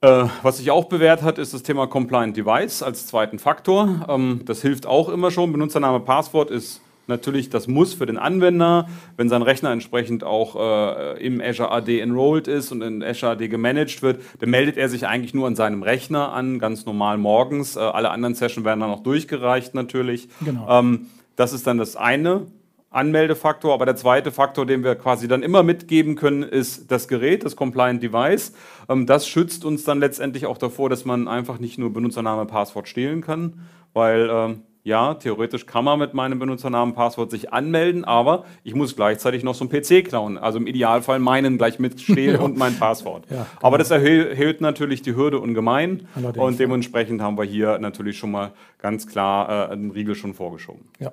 [0.00, 4.06] Äh, was sich auch bewährt hat, ist das Thema Compliant Device als zweiten Faktor.
[4.08, 5.52] Ähm, das hilft auch immer schon.
[5.52, 11.24] Benutzername, Passwort ist natürlich das Muss für den Anwender, wenn sein Rechner entsprechend auch äh,
[11.24, 15.06] im Azure AD enrolled ist und in Azure AD gemanagt wird, dann meldet er sich
[15.06, 17.76] eigentlich nur an seinem Rechner an, ganz normal morgens.
[17.76, 20.28] Äh, alle anderen Sessions werden dann auch durchgereicht natürlich.
[20.44, 20.66] Genau.
[20.68, 22.46] Ähm, das ist dann das eine
[22.92, 27.44] Anmeldefaktor, aber der zweite Faktor, den wir quasi dann immer mitgeben können, ist das Gerät,
[27.44, 28.52] das Compliant Device.
[28.88, 32.88] Ähm, das schützt uns dann letztendlich auch davor, dass man einfach nicht nur Benutzername, Passwort
[32.88, 33.60] stehlen kann,
[33.94, 38.96] weil ähm, ja, theoretisch kann man mit meinem Benutzernamen Passwort sich anmelden, aber ich muss
[38.96, 40.38] gleichzeitig noch so einen PC klauen.
[40.38, 43.24] Also im Idealfall meinen gleich mitstehlen und mein Passwort.
[43.30, 43.46] Ja, genau.
[43.60, 47.26] Aber das erhöht natürlich die Hürde ungemein Allerdings, und dementsprechend ja.
[47.26, 50.88] haben wir hier natürlich schon mal ganz klar äh, einen Riegel schon vorgeschoben.
[50.98, 51.12] Ja.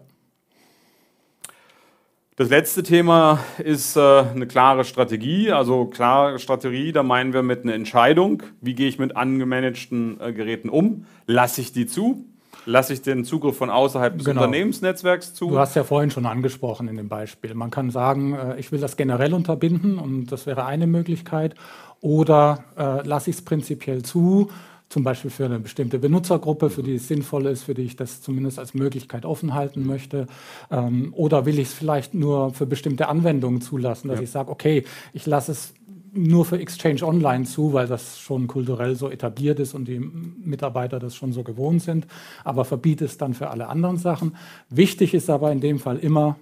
[2.40, 5.52] Das letzte Thema ist äh, eine klare Strategie.
[5.52, 10.32] Also klare Strategie, da meinen wir mit einer Entscheidung, wie gehe ich mit angemanagten äh,
[10.32, 11.06] Geräten um?
[11.28, 12.29] Lasse ich die zu?
[12.66, 14.42] Lasse ich den Zugriff von außerhalb des genau.
[14.42, 15.50] Unternehmensnetzwerks zu.
[15.50, 17.54] Du hast ja vorhin schon angesprochen in dem Beispiel.
[17.54, 21.56] Man kann sagen, äh, ich will das generell unterbinden und das wäre eine Möglichkeit.
[22.02, 24.50] Oder äh, lasse ich es prinzipiell zu,
[24.90, 28.22] zum Beispiel für eine bestimmte Benutzergruppe, für die es sinnvoll ist, für die ich das
[28.22, 30.28] zumindest als Möglichkeit offen halten möchte.
[30.72, 34.24] Ähm, oder will ich es vielleicht nur für bestimmte Anwendungen zulassen, dass ja.
[34.24, 34.84] ich sage, okay,
[35.14, 35.74] ich lasse es
[36.14, 41.00] nur für Exchange Online zu, weil das schon kulturell so etabliert ist und die Mitarbeiter
[41.00, 42.08] das schon so gewohnt sind,
[42.44, 44.36] aber verbiete es dann für alle anderen Sachen.
[44.70, 46.38] Wichtig ist aber in dem Fall immer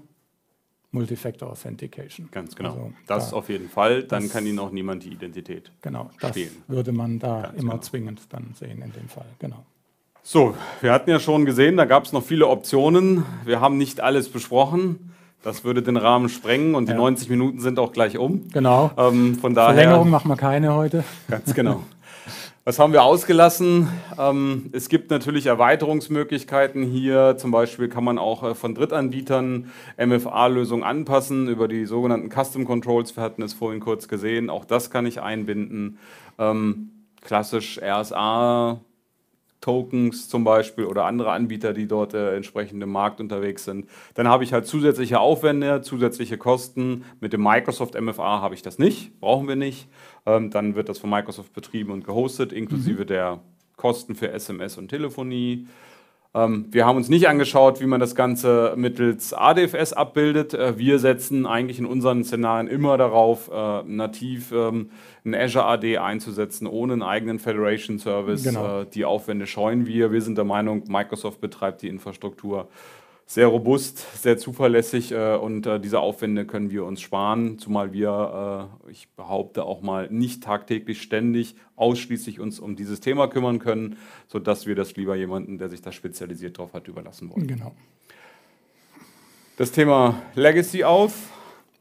[0.91, 2.30] Multifactor Authentication.
[2.32, 2.70] Ganz genau.
[2.70, 4.03] Also das da, auf jeden Fall.
[4.03, 6.51] Dann das, kann Ihnen auch niemand die Identität genau, das stehlen.
[6.68, 7.84] würde man da Ganz immer genau.
[7.84, 9.26] zwingend dann sehen in dem Fall.
[9.39, 9.65] Genau.
[10.24, 13.24] So, wir hatten ja schon gesehen, da gab es noch viele Optionen.
[13.45, 15.13] Wir haben nicht alles besprochen.
[15.48, 18.50] Das würde den Rahmen sprengen und die 90 Minuten sind auch gleich um.
[18.52, 18.91] Genau.
[18.98, 21.06] Ähm, von daher, Verlängerung machen wir keine heute.
[21.30, 21.84] Ganz genau.
[22.66, 23.88] Was haben wir ausgelassen?
[24.20, 27.38] Ähm, es gibt natürlich Erweiterungsmöglichkeiten hier.
[27.38, 33.16] Zum Beispiel kann man auch äh, von Drittanbietern MFA-Lösungen anpassen über die sogenannten Custom Controls.
[33.16, 34.50] Wir hatten es vorhin kurz gesehen.
[34.50, 35.98] Auch das kann ich einbinden.
[36.38, 36.89] Ähm,
[37.22, 38.82] klassisch RSA
[39.62, 43.88] Tokens zum Beispiel oder andere Anbieter, die dort äh, entsprechend im Markt unterwegs sind.
[44.14, 47.05] Dann habe ich halt zusätzliche Aufwände, zusätzliche Kosten.
[47.20, 49.88] Mit dem Microsoft MFA habe ich das nicht, brauchen wir nicht.
[50.26, 53.08] Ähm, dann wird das von Microsoft betrieben und gehostet, inklusive mhm.
[53.08, 53.39] der
[53.78, 55.68] Kosten für SMS und Telefonie.
[56.38, 60.53] Ähm, wir haben uns nicht angeschaut, wie man das Ganze mittels ADFS abbildet.
[60.53, 64.91] Äh, wir setzen eigentlich in unseren Szenarien immer darauf, äh, nativ ähm,
[65.25, 68.43] ein Azure AD einzusetzen, ohne einen eigenen Federation Service.
[68.43, 68.81] Genau.
[68.81, 70.11] Äh, die Aufwände scheuen wir.
[70.11, 72.67] Wir sind der Meinung, Microsoft betreibt die Infrastruktur
[73.30, 78.69] sehr robust, sehr zuverlässig äh, und äh, diese Aufwände können wir uns sparen, zumal wir,
[78.88, 83.97] äh, ich behaupte auch mal, nicht tagtäglich ständig ausschließlich uns um dieses Thema kümmern können,
[84.28, 87.47] sodass wir das lieber jemanden, der sich da spezialisiert drauf hat, überlassen wollen.
[87.47, 87.75] Genau.
[89.57, 91.13] Das Thema Legacy auf.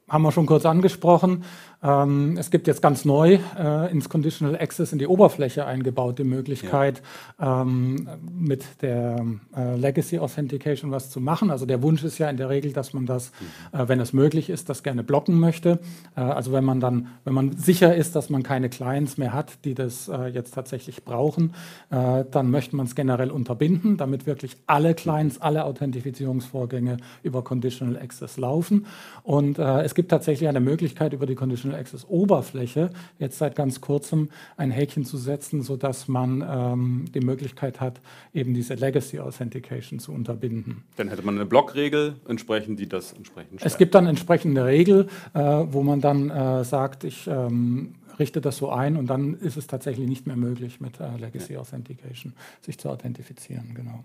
[0.08, 1.44] Haben wir schon kurz angesprochen.
[1.86, 6.24] Ähm, es gibt jetzt ganz neu äh, ins Conditional Access in die Oberfläche eingebaut die
[6.24, 7.02] Möglichkeit,
[7.38, 7.62] ja.
[7.62, 9.24] ähm, mit der
[9.56, 11.50] äh, Legacy Authentication was zu machen.
[11.50, 13.30] Also der Wunsch ist ja in der Regel, dass man das,
[13.72, 13.80] mhm.
[13.80, 15.78] äh, wenn es möglich ist, das gerne blocken möchte.
[16.16, 19.64] Äh, also wenn man dann, wenn man sicher ist, dass man keine Clients mehr hat,
[19.64, 21.54] die das äh, jetzt tatsächlich brauchen,
[21.90, 27.96] äh, dann möchte man es generell unterbinden, damit wirklich alle Clients, alle Authentifizierungsvorgänge über Conditional
[27.96, 28.86] Access laufen.
[29.22, 34.30] Und es gibt tatsächlich eine Möglichkeit über die Conditional Access Oberfläche jetzt seit ganz kurzem
[34.56, 38.00] ein Häkchen zu setzen, sodass man ähm, die Möglichkeit hat,
[38.34, 40.84] eben diese Legacy Authentication zu unterbinden.
[40.96, 43.72] Dann hätte man eine Blockregel entsprechend, die das entsprechend schreibt.
[43.72, 48.56] Es gibt dann entsprechende Regel, äh, wo man dann äh, sagt, ich ähm, richte das
[48.56, 51.60] so ein und dann ist es tatsächlich nicht mehr möglich, mit äh, Legacy ja.
[51.60, 53.72] Authentication sich zu authentifizieren.
[53.74, 54.04] Genau.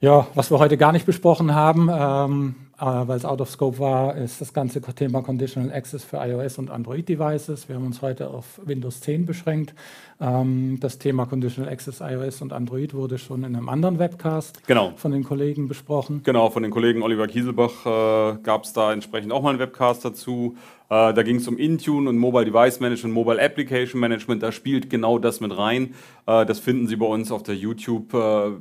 [0.00, 3.78] Ja, was wir heute gar nicht besprochen haben, ähm, äh, weil es out of scope
[3.78, 7.68] war, ist das ganze Thema Conditional Access für iOS und Android Devices.
[7.68, 9.74] Wir haben uns heute auf Windows 10 beschränkt.
[10.20, 14.92] Ähm, das Thema Conditional Access iOS und Android wurde schon in einem anderen Webcast genau.
[14.96, 16.22] von den Kollegen besprochen.
[16.24, 20.04] Genau, von den Kollegen Oliver Kieselbach äh, gab es da entsprechend auch mal einen Webcast
[20.04, 20.56] dazu.
[20.90, 24.42] Äh, da ging es um Intune und Mobile Device Management, Mobile Application Management.
[24.42, 25.94] Da spielt genau das mit rein.
[26.26, 28.52] Äh, das finden Sie bei uns auf der YouTube, äh,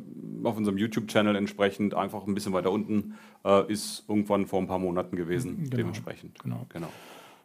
[0.44, 3.16] auf unserem YouTube-Channel entsprechend einfach ein bisschen weiter unten.
[3.46, 5.78] Äh, ist irgendwann vor ein paar Monaten gewesen, genau.
[5.78, 6.40] dementsprechend.
[6.40, 6.66] Genau.
[6.70, 6.88] genau.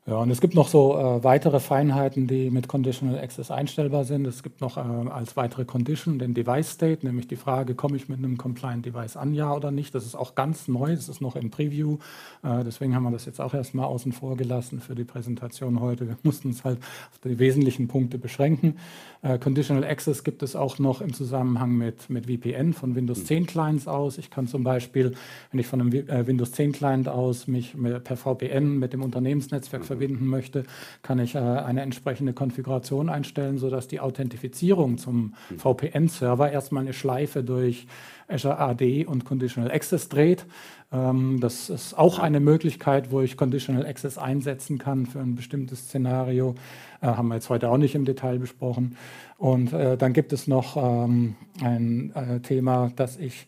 [0.04, 4.26] Ja, und es gibt noch so äh, weitere Feinheiten, die mit Conditional Access einstellbar sind.
[4.26, 8.08] Es gibt noch äh, als weitere Condition den Device State, nämlich die Frage, komme ich
[8.08, 9.94] mit einem Compliant Device an, ja oder nicht.
[9.94, 11.98] Das ist auch ganz neu, das ist noch im Preview.
[12.42, 16.08] Äh, deswegen haben wir das jetzt auch erstmal außen vor gelassen für die Präsentation heute.
[16.08, 16.80] Wir mussten uns halt
[17.12, 18.78] auf die wesentlichen Punkte beschränken.
[19.22, 23.46] Äh, Conditional Access gibt es auch noch im Zusammenhang mit, mit VPN von Windows 10
[23.46, 24.18] Clients aus.
[24.18, 25.12] Ich kann zum Beispiel,
[25.52, 29.84] wenn ich von einem äh, Windows 10 Client aus mich per VPN mit dem Unternehmensnetzwerk
[29.84, 30.64] verbinden möchte,
[31.02, 37.44] kann ich äh, eine entsprechende Konfiguration einstellen, sodass die Authentifizierung zum VPN-Server erstmal eine Schleife
[37.44, 37.86] durch
[38.32, 40.46] Azure AD und Conditional Access dreht.
[40.92, 45.86] Ähm, das ist auch eine Möglichkeit, wo ich Conditional Access einsetzen kann für ein bestimmtes
[45.86, 46.54] Szenario.
[47.00, 48.96] Äh, haben wir jetzt heute auch nicht im Detail besprochen.
[49.38, 53.46] Und äh, dann gibt es noch ähm, ein äh, Thema, dass ich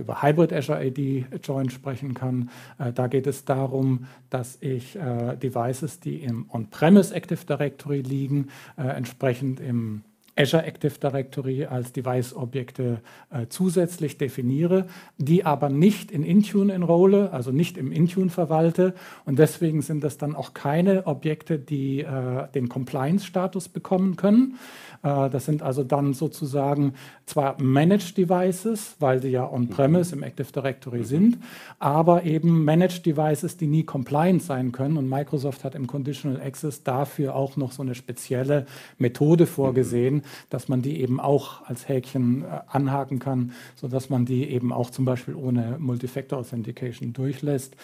[0.00, 2.50] über Hybrid Azure AD Join sprechen kann.
[2.94, 10.02] Da geht es darum, dass ich Devices, die im On-Premise Active Directory liegen, entsprechend im
[10.36, 17.52] Azure Active Directory als Device-Objekte äh, zusätzlich definiere, die aber nicht in Intune enrolle, also
[17.52, 18.94] nicht im Intune verwalte.
[19.24, 24.58] Und deswegen sind das dann auch keine Objekte, die äh, den Compliance-Status bekommen können.
[25.02, 30.52] Äh, das sind also dann sozusagen zwar Managed Devices, weil sie ja on-premise im Active
[30.52, 31.38] Directory sind,
[31.78, 34.96] aber eben Managed Devices, die nie compliant sein können.
[34.96, 38.66] Und Microsoft hat im Conditional Access dafür auch noch so eine spezielle
[38.98, 44.48] Methode vorgesehen, dass man die eben auch als Häkchen äh, anhaken kann, sodass man die
[44.50, 47.76] eben auch zum Beispiel ohne Multifactor Authentication durchlässt.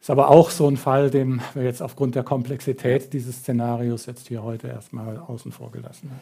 [0.00, 4.28] Ist aber auch so ein Fall, den wir jetzt aufgrund der Komplexität dieses Szenarios jetzt
[4.28, 6.20] hier heute erstmal außen vor gelassen haben.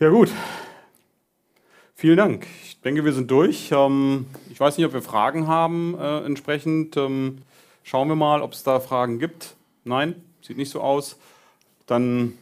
[0.00, 0.30] Ja gut,
[1.94, 2.46] vielen Dank.
[2.64, 3.70] Ich denke, wir sind durch.
[3.70, 6.96] Ähm, ich weiß nicht, ob wir Fragen haben äh, entsprechend.
[6.96, 7.38] Ähm,
[7.84, 9.54] schauen wir mal, ob es da Fragen gibt.
[9.84, 11.16] Nein, sieht nicht so aus.
[11.86, 12.32] Dann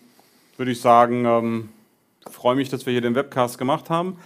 [0.57, 1.69] würde ich sagen, ähm,
[2.31, 4.17] freue mich, dass wir hier den Webcast gemacht haben.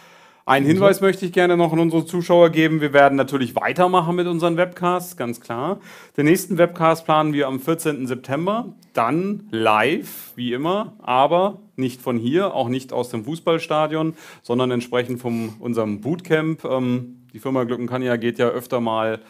[0.49, 2.81] Einen Hinweis möchte ich gerne noch an unsere Zuschauer geben.
[2.81, 5.79] Wir werden natürlich weitermachen mit unseren Webcasts, ganz klar.
[6.17, 8.07] Den nächsten Webcast planen wir am 14.
[8.07, 8.73] September.
[8.95, 15.21] Dann live, wie immer, aber nicht von hier, auch nicht aus dem Fußballstadion, sondern entsprechend
[15.21, 16.65] von unserem Bootcamp.
[16.65, 19.21] Ähm, die Firma Glückenkanja geht ja öfter mal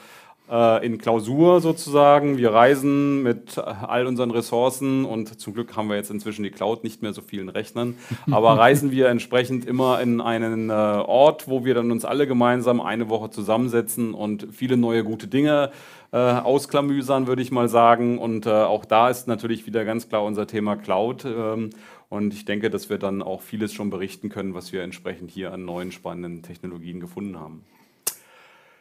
[0.48, 2.38] in Klausur sozusagen.
[2.38, 6.84] Wir reisen mit all unseren Ressourcen und zum Glück haben wir jetzt inzwischen die Cloud
[6.84, 7.96] nicht mehr so vielen Rechnern,
[8.30, 12.80] aber reisen wir entsprechend immer in einen äh, Ort, wo wir dann uns alle gemeinsam
[12.80, 15.70] eine Woche zusammensetzen und viele neue gute Dinge
[16.12, 18.18] äh, ausklamüsern, würde ich mal sagen.
[18.18, 21.24] Und äh, auch da ist natürlich wieder ganz klar unser Thema Cloud.
[21.24, 21.70] Ähm,
[22.08, 25.52] und ich denke, dass wir dann auch vieles schon berichten können, was wir entsprechend hier
[25.52, 27.64] an neuen spannenden Technologien gefunden haben.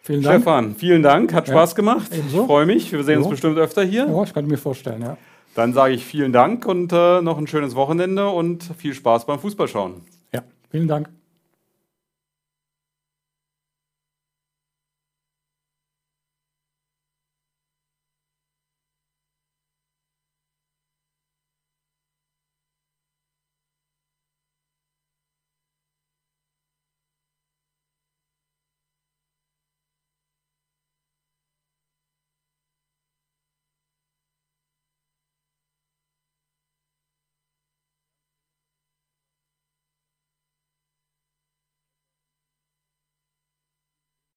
[0.08, 0.42] Vielen Dank.
[0.42, 1.34] Stefan, vielen Dank.
[1.34, 2.10] Hat Spaß gemacht.
[2.14, 2.40] Ebenso.
[2.40, 2.94] Ich freue mich.
[2.94, 3.20] Wir sehen jo.
[3.24, 4.08] uns bestimmt öfter hier.
[4.08, 5.18] Ja, ich kann mir vorstellen, ja.
[5.54, 9.38] Dann sage ich vielen Dank und äh, noch ein schönes Wochenende und viel Spaß beim
[9.38, 9.96] Fußballschauen.
[10.34, 11.10] Ja, vielen Dank.